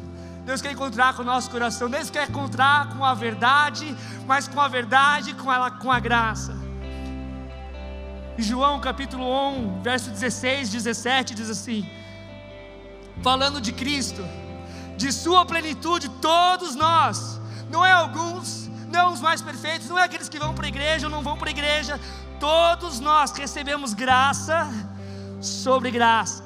Deus 0.45 0.61
quer 0.61 0.71
encontrar 0.71 1.15
com 1.15 1.21
o 1.21 1.25
nosso 1.25 1.49
coração, 1.49 1.89
Deus 1.89 2.09
quer 2.09 2.27
encontrar 2.29 2.89
com 2.89 3.05
a 3.05 3.13
verdade, 3.13 3.95
mas 4.25 4.47
com 4.47 4.59
a 4.59 4.67
verdade, 4.67 5.33
com, 5.35 5.51
ela, 5.51 5.69
com 5.69 5.91
a 5.91 5.99
graça. 5.99 6.57
João 8.37 8.79
capítulo 8.79 9.25
1, 9.49 9.81
verso 9.81 10.09
16, 10.09 10.69
17 10.69 11.35
diz 11.35 11.49
assim: 11.49 11.87
falando 13.21 13.59
de 13.59 13.71
Cristo, 13.71 14.23
de 14.97 15.11
Sua 15.11 15.45
plenitude, 15.45 16.09
todos 16.21 16.75
nós, 16.75 17.39
não 17.69 17.85
é 17.85 17.91
alguns, 17.91 18.69
não 18.91 19.13
os 19.13 19.21
mais 19.21 19.41
perfeitos, 19.41 19.89
não 19.89 19.99
é 19.99 20.03
aqueles 20.03 20.29
que 20.29 20.39
vão 20.39 20.53
para 20.53 20.65
a 20.65 20.69
igreja 20.69 21.07
ou 21.07 21.11
não 21.11 21.21
vão 21.21 21.37
para 21.37 21.49
a 21.49 21.51
igreja, 21.51 21.99
todos 22.39 22.99
nós 22.99 23.31
recebemos 23.31 23.93
graça 23.93 24.67
sobre 25.41 25.91
graça, 25.91 26.43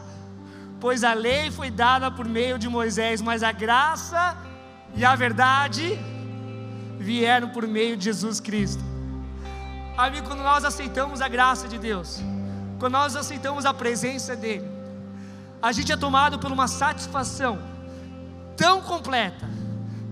pois 0.84 1.02
a 1.02 1.14
lei 1.14 1.50
foi 1.50 1.72
dada 1.72 2.12
por 2.12 2.26
meio 2.28 2.60
de 2.60 2.68
Moisés, 2.68 3.22
mas 3.22 3.42
a 3.42 3.54
graça 3.54 4.38
e 4.94 5.06
a 5.06 5.16
verdade 5.16 5.98
vieram 7.00 7.48
por 7.52 7.66
meio 7.66 7.96
de 7.96 8.04
Jesus 8.04 8.42
Cristo. 8.42 8.84
Amigo, 9.98 10.28
quando 10.28 10.44
nós 10.44 10.66
aceitamos 10.66 11.22
a 11.22 11.30
graça 11.30 11.70
de 11.70 11.78
Deus, 11.78 12.20
quando 12.80 12.92
nós 12.92 13.16
aceitamos 13.16 13.66
a 13.66 13.74
presença 13.74 14.36
dEle, 14.36 14.70
a 15.62 15.72
gente 15.72 15.90
é 15.90 15.96
tomado 15.96 16.38
por 16.38 16.52
uma 16.52 16.68
satisfação 16.68 17.58
tão 18.58 18.82
completa, 18.82 19.50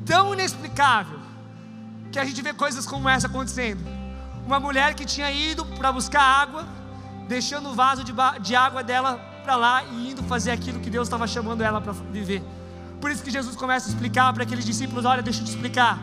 tão 0.06 0.34
inexplicável, 0.34 1.20
que 2.14 2.18
a 2.18 2.24
gente 2.24 2.42
vê 2.42 2.54
coisas 2.54 2.86
como 2.86 3.10
essa 3.10 3.28
acontecendo. 3.28 3.84
Uma 4.48 4.58
mulher 4.58 4.94
que 4.94 5.04
tinha 5.04 5.30
ido 5.34 5.66
para 5.66 5.92
buscar 5.92 6.24
água, 6.24 6.66
deixando 7.28 7.72
o 7.72 7.76
vaso 7.76 8.06
de, 8.06 8.14
de 8.40 8.56
água 8.56 8.82
dela 8.82 9.31
para 9.42 9.56
lá 9.56 9.84
e 9.84 10.12
indo 10.12 10.24
fazer 10.24 10.52
aquilo 10.52 10.80
que 10.80 10.90
Deus 10.90 11.08
estava 11.08 11.28
chamando 11.28 11.62
ela 11.62 11.82
para 11.82 11.92
viver. 11.92 12.42
Por 13.00 13.10
isso 13.12 13.24
que 13.24 13.32
Jesus 13.32 13.56
começa 13.56 13.88
a 13.88 13.90
explicar 13.90 14.32
para 14.34 14.44
aqueles 14.44 14.64
discípulos: 14.64 15.06
olha, 15.06 15.22
deixa 15.22 15.42
eu 15.42 15.46
te 15.46 15.50
explicar. 15.50 16.00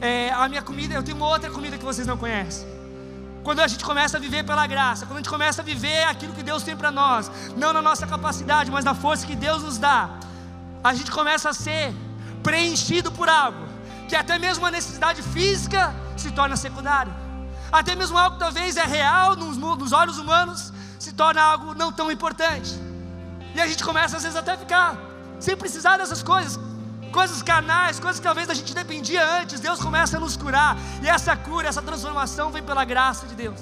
É, 0.00 0.30
a 0.32 0.48
minha 0.48 0.62
comida, 0.62 0.94
eu 0.94 1.02
tenho 1.02 1.16
uma 1.16 1.28
outra 1.28 1.50
comida 1.50 1.76
que 1.76 1.84
vocês 1.84 2.06
não 2.06 2.16
conhecem. 2.16 2.66
Quando 3.42 3.60
a 3.60 3.66
gente 3.66 3.84
começa 3.84 4.18
a 4.18 4.20
viver 4.20 4.44
pela 4.44 4.66
graça, 4.66 5.06
quando 5.06 5.16
a 5.16 5.20
gente 5.20 5.30
começa 5.30 5.62
a 5.62 5.64
viver 5.64 6.04
aquilo 6.04 6.32
que 6.34 6.42
Deus 6.42 6.62
tem 6.62 6.76
para 6.76 6.90
nós, 6.90 7.30
não 7.56 7.72
na 7.72 7.80
nossa 7.80 8.06
capacidade, 8.06 8.70
mas 8.70 8.84
na 8.84 8.94
força 8.94 9.26
que 9.26 9.34
Deus 9.34 9.62
nos 9.62 9.78
dá, 9.78 10.10
a 10.84 10.92
gente 10.94 11.10
começa 11.10 11.48
a 11.48 11.54
ser 11.54 11.94
preenchido 12.42 13.10
por 13.10 13.28
algo, 13.28 13.66
que 14.08 14.14
até 14.14 14.38
mesmo 14.38 14.66
a 14.66 14.70
necessidade 14.70 15.22
física 15.22 15.94
se 16.16 16.30
torna 16.30 16.54
secundário, 16.56 17.12
até 17.72 17.94
mesmo 17.94 18.18
algo 18.18 18.36
que 18.36 18.40
talvez 18.40 18.76
é 18.76 18.84
real 18.84 19.36
nos, 19.36 19.56
nos 19.56 19.92
olhos 19.92 20.18
humanos 20.18 20.72
se 21.00 21.12
torna 21.12 21.42
algo 21.42 21.74
não 21.74 21.90
tão 21.90 22.12
importante, 22.12 22.78
e 23.54 23.60
a 23.60 23.66
gente 23.66 23.82
começa 23.82 24.18
às 24.18 24.22
vezes 24.22 24.36
até 24.36 24.52
a 24.52 24.58
ficar 24.58 24.96
sem 25.40 25.56
precisar 25.56 25.96
dessas 25.96 26.22
coisas, 26.22 26.60
coisas 27.10 27.42
carnais, 27.42 27.98
coisas 27.98 28.20
que 28.20 28.24
talvez 28.24 28.50
a 28.50 28.54
gente 28.54 28.74
dependia 28.74 29.24
antes, 29.40 29.58
Deus 29.58 29.80
começa 29.80 30.18
a 30.18 30.20
nos 30.20 30.36
curar, 30.36 30.76
e 31.02 31.08
essa 31.08 31.34
cura, 31.34 31.66
essa 31.66 31.80
transformação 31.80 32.50
vem 32.50 32.62
pela 32.62 32.84
graça 32.84 33.26
de 33.26 33.34
Deus. 33.34 33.58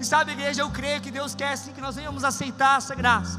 E 0.00 0.04
sabe, 0.04 0.32
igreja, 0.32 0.62
eu 0.62 0.70
creio 0.70 1.00
que 1.00 1.10
Deus 1.10 1.34
quer 1.34 1.56
sim 1.56 1.72
que 1.72 1.80
nós 1.80 1.94
venhamos 1.94 2.24
aceitar 2.24 2.78
essa 2.78 2.94
graça. 2.94 3.38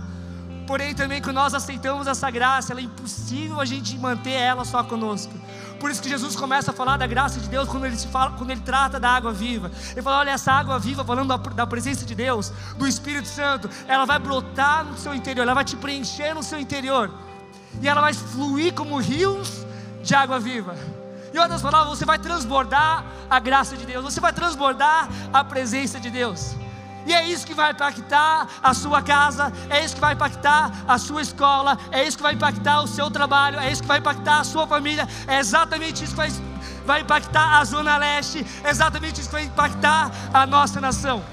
Porém, 0.66 0.96
também 0.96 1.22
que 1.22 1.32
nós 1.32 1.54
aceitamos 1.54 2.08
essa 2.08 2.32
graça, 2.32 2.72
ela 2.72 2.80
é 2.80 2.84
impossível 2.84 3.60
a 3.60 3.66
gente 3.66 3.98
manter 3.98 4.32
ela 4.32 4.64
só 4.64 4.84
conosco. 4.84 5.34
Por 5.82 5.90
isso 5.90 6.00
que 6.00 6.08
Jesus 6.08 6.36
começa 6.36 6.70
a 6.70 6.74
falar 6.74 6.96
da 6.96 7.08
graça 7.08 7.40
de 7.40 7.50
Deus 7.50 7.68
quando 7.68 7.88
ele, 7.88 7.98
se 7.98 8.08
fala, 8.08 8.34
quando 8.38 8.52
ele 8.52 8.62
trata 8.62 9.00
da 9.00 9.10
água 9.10 9.34
viva. 9.34 9.72
Ele 9.92 10.02
fala: 10.04 10.20
olha, 10.20 10.30
essa 10.30 10.52
água 10.52 10.78
viva, 10.78 11.04
falando 11.04 11.30
da, 11.30 11.38
da 11.38 11.66
presença 11.66 12.06
de 12.06 12.14
Deus, 12.14 12.54
do 12.78 12.88
Espírito 12.88 13.28
Santo, 13.28 13.68
ela 13.88 14.06
vai 14.06 14.20
brotar 14.20 14.86
no 14.86 14.96
seu 14.96 15.14
interior, 15.16 15.42
ela 15.42 15.56
vai 15.56 15.66
te 15.66 15.76
preencher 15.76 16.36
no 16.36 16.44
seu 16.44 16.60
interior 16.60 17.12
e 17.82 17.88
ela 17.88 18.00
vai 18.00 18.14
fluir 18.14 18.76
como 18.76 19.00
rios 19.00 19.66
de 20.04 20.14
água 20.14 20.40
viva. 20.40 20.76
Em 21.34 21.40
outras 21.40 21.64
palavras, 21.64 21.98
você 21.98 22.06
vai 22.06 22.20
transbordar 22.20 23.04
a 23.28 23.40
graça 23.40 23.76
de 23.76 23.86
Deus, 23.86 24.04
você 24.04 24.20
vai 24.20 24.34
transbordar 24.34 25.10
a 25.34 25.44
presença 25.44 26.00
de 26.00 26.12
Deus. 26.12 26.56
E 27.06 27.14
é 27.14 27.24
isso 27.24 27.46
que 27.46 27.54
vai 27.54 27.72
impactar 27.72 28.48
a 28.62 28.74
sua 28.74 29.02
casa, 29.02 29.52
é 29.70 29.84
isso 29.84 29.96
que 29.96 30.02
vai 30.02 30.14
impactar 30.14 30.72
a 30.88 30.98
sua 30.98 31.22
escola, 31.22 31.78
é 31.92 32.04
isso 32.04 32.18
que 32.18 32.24
vai 32.24 32.34
impactar 32.34 32.82
o 32.82 32.88
seu 32.88 33.10
trabalho, 33.10 33.60
é 33.60 33.72
isso 33.72 33.82
que 33.82 33.88
vai 33.88 33.98
impactar 33.98 34.40
a 34.40 34.44
sua 34.44 34.68
família, 34.68 35.08
é 35.28 35.40
exatamente 35.40 36.04
isso 36.04 36.14
que 36.14 36.18
vai, 36.18 36.32
vai 36.86 37.02
impactar 37.02 37.60
a 37.60 37.64
Zona 37.66 37.98
Leste, 37.98 38.46
é 38.64 38.70
exatamente 38.70 39.20
isso 39.20 39.30
que 39.30 39.36
vai 39.36 39.46
impactar 39.46 40.12
a 40.34 40.46
nossa 40.46 40.80
nação. 40.80 41.24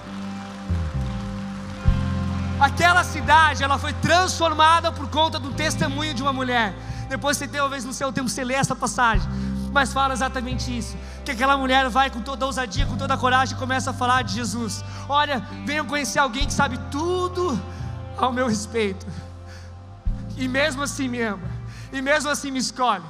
Aquela 2.61 3.05
cidade, 3.05 3.63
ela 3.63 3.79
foi 3.79 3.93
transformada 3.93 4.91
por 4.91 5.09
conta 5.09 5.39
do 5.39 5.53
testemunho 5.53 6.13
de 6.13 6.23
uma 6.23 6.33
mulher. 6.33 6.75
Depois 7.09 7.37
você 7.37 7.47
talvez 7.47 7.85
no 7.85 7.93
seu 7.93 8.13
tempo 8.13 8.29
você 8.29 8.43
lê 8.43 8.55
essa 8.55 8.75
passagem, 8.75 9.29
mas 9.73 9.93
fala 9.93 10.13
exatamente 10.13 10.77
isso. 10.77 10.97
Que 11.29 11.33
aquela 11.33 11.59
mulher 11.59 11.91
vai 11.91 12.09
com 12.09 12.23
toda 12.23 12.43
a 12.43 12.47
ousadia, 12.47 12.87
com 12.87 12.97
toda 12.97 13.12
a 13.12 13.19
coragem 13.19 13.55
e 13.55 13.59
começa 13.59 13.91
a 13.91 13.93
falar 13.93 14.23
de 14.23 14.33
Jesus. 14.33 14.83
Olha, 15.07 15.47
venham 15.67 15.85
conhecer 15.85 16.19
alguém 16.19 16.47
que 16.47 16.55
sabe 16.55 16.79
tudo 16.91 17.61
ao 18.17 18.33
meu 18.33 18.49
respeito. 18.49 19.07
E 20.38 20.49
mesmo 20.49 20.81
assim 20.81 21.07
me 21.07 21.21
ama. 21.21 21.47
E 21.93 22.01
mesmo 22.01 22.31
assim 22.31 22.51
me 22.51 22.59
escolhe. 22.59 23.05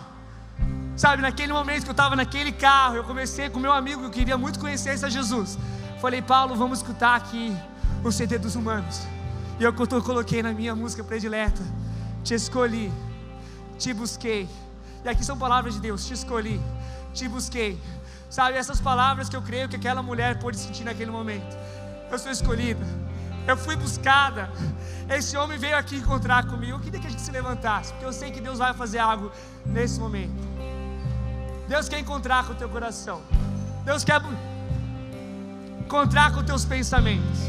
Sabe, 0.97 1.23
naquele 1.23 1.53
momento 1.53 1.85
que 1.85 1.91
eu 1.91 1.93
estava 1.93 2.17
naquele 2.17 2.51
carro, 2.51 2.97
eu 2.97 3.05
comecei 3.05 3.49
com 3.51 3.61
meu 3.61 3.73
amigo 3.73 4.03
eu 4.03 4.11
queria 4.11 4.37
muito 4.37 4.59
conhecer 4.59 4.95
esse 4.95 5.09
Jesus. 5.09 5.57
Falei, 6.01 6.21
Paulo, 6.21 6.57
vamos 6.57 6.81
escutar 6.81 7.15
aqui 7.15 7.57
o 8.03 8.11
CD 8.11 8.37
dos 8.37 8.57
humanos. 8.57 9.01
E 9.61 9.63
eu 9.63 9.73
coloquei 9.73 10.43
na 10.43 10.53
minha 10.53 10.75
música 10.75 11.05
predileta: 11.05 11.63
Te 12.25 12.35
escolhi, 12.35 12.93
te 13.79 13.95
busquei. 13.95 14.49
E 15.05 15.09
aqui 15.09 15.25
são 15.25 15.39
palavras 15.39 15.75
de 15.75 15.81
Deus: 15.81 16.05
Te 16.05 16.15
escolhi, 16.15 16.61
te 17.15 17.29
busquei. 17.29 17.79
Sabe, 18.31 18.59
essas 18.59 18.81
palavras 18.81 19.29
que 19.29 19.37
eu 19.37 19.43
creio 19.43 19.69
que 19.69 19.77
aquela 19.77 20.03
mulher 20.03 20.39
pôde 20.39 20.59
sentir 20.59 20.85
naquele 20.85 21.11
momento. 21.11 21.57
Eu 22.11 22.19
sou 22.19 22.31
escolhida, 22.31 22.85
eu 23.47 23.57
fui 23.57 23.77
buscada. 23.77 24.51
Esse 25.09 25.37
homem 25.37 25.59
veio 25.59 25.77
aqui 25.77 25.97
encontrar 25.97 26.47
comigo. 26.47 26.77
Eu 26.77 26.81
queria 26.81 27.01
que 27.01 27.07
a 27.07 27.11
gente 27.11 27.23
se 27.23 27.31
levantasse, 27.31 27.93
porque 27.93 28.05
eu 28.05 28.13
sei 28.13 28.31
que 28.31 28.41
Deus 28.41 28.59
vai 28.59 28.75
fazer 28.75 28.99
algo 28.99 29.33
nesse 29.65 29.99
momento. 29.99 30.49
Deus 31.67 31.89
quer 31.89 31.99
encontrar 31.99 32.45
com 32.45 32.53
o 32.53 32.57
teu 32.57 32.69
coração. 32.69 33.23
Deus 33.85 34.05
quer 34.05 34.21
encontrar 35.81 36.33
com 36.33 36.41
os 36.41 36.47
teus 36.47 36.65
pensamentos. 36.65 37.41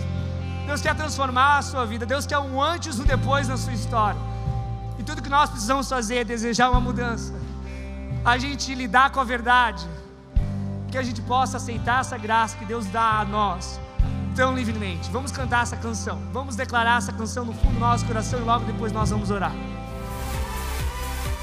Deus 0.66 0.82
quer 0.82 0.96
transformar 0.96 1.58
a 1.58 1.62
sua 1.62 1.86
vida. 1.86 2.06
Deus 2.06 2.26
quer 2.26 2.38
um 2.38 2.62
antes 2.62 2.98
e 2.98 3.02
um 3.02 3.06
depois 3.06 3.48
na 3.50 3.58
sua 3.58 3.74
história. 3.74 4.20
E 4.98 5.04
tudo 5.04 5.22
que 5.22 5.30
nós 5.30 5.50
precisamos 5.50 5.90
fazer 5.90 6.18
é 6.18 6.24
desejar 6.24 6.70
uma 6.70 6.80
mudança. 6.80 7.34
A 8.24 8.38
gente 8.38 8.74
lidar 8.76 9.10
com 9.10 9.20
a 9.20 9.24
verdade. 9.24 9.86
Que 10.92 10.98
a 10.98 11.04
gente 11.04 11.22
possa 11.22 11.58
aceitar 11.58 12.02
essa 12.02 12.18
graça 12.18 12.58
que 12.58 12.66
Deus 12.66 12.86
dá 12.88 13.20
a 13.20 13.26
nós. 13.26 13.80
tão 14.36 14.56
livremente. 14.56 15.10
Vamos 15.12 15.32
cantar 15.34 15.64
essa 15.64 15.76
canção. 15.76 16.18
Vamos 16.32 16.56
declarar 16.56 17.00
essa 17.00 17.12
canção 17.12 17.44
no 17.44 17.54
fundo 17.54 17.74
do 17.74 17.80
nosso 17.80 18.06
coração 18.06 18.40
e 18.40 18.44
logo 18.44 18.64
depois 18.64 18.92
nós 18.94 19.10
vamos 19.10 19.30
orar. 19.32 19.52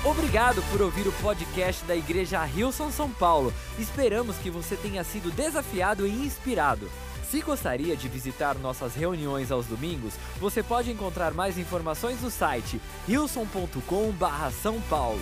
Obrigado 0.03 0.63
por 0.71 0.81
ouvir 0.81 1.07
o 1.07 1.13
podcast 1.13 1.85
da 1.85 1.95
Igreja 1.95 2.43
Rilson 2.45 2.91
São 2.91 3.11
Paulo. 3.11 3.53
Esperamos 3.79 4.37
que 4.37 4.51
você 4.51 4.77
tenha 4.77 5.05
sido 5.05 5.31
desafiado 5.31 6.07
e 6.07 6.11
inspirado. 6.11 6.89
Se 7.31 7.43
gostaria 7.43 7.97
de 7.97 8.09
visitar 8.09 8.55
nossas 8.55 8.95
reuniões 8.95 9.51
aos 9.51 9.67
domingos, 9.67 10.15
você 10.41 10.63
pode 10.63 10.91
encontrar 10.91 11.35
mais 11.35 11.59
informações 11.59 12.23
no 12.23 12.31
site 12.31 12.81
rilson.com/são 13.07 14.81
paulo. 14.89 15.21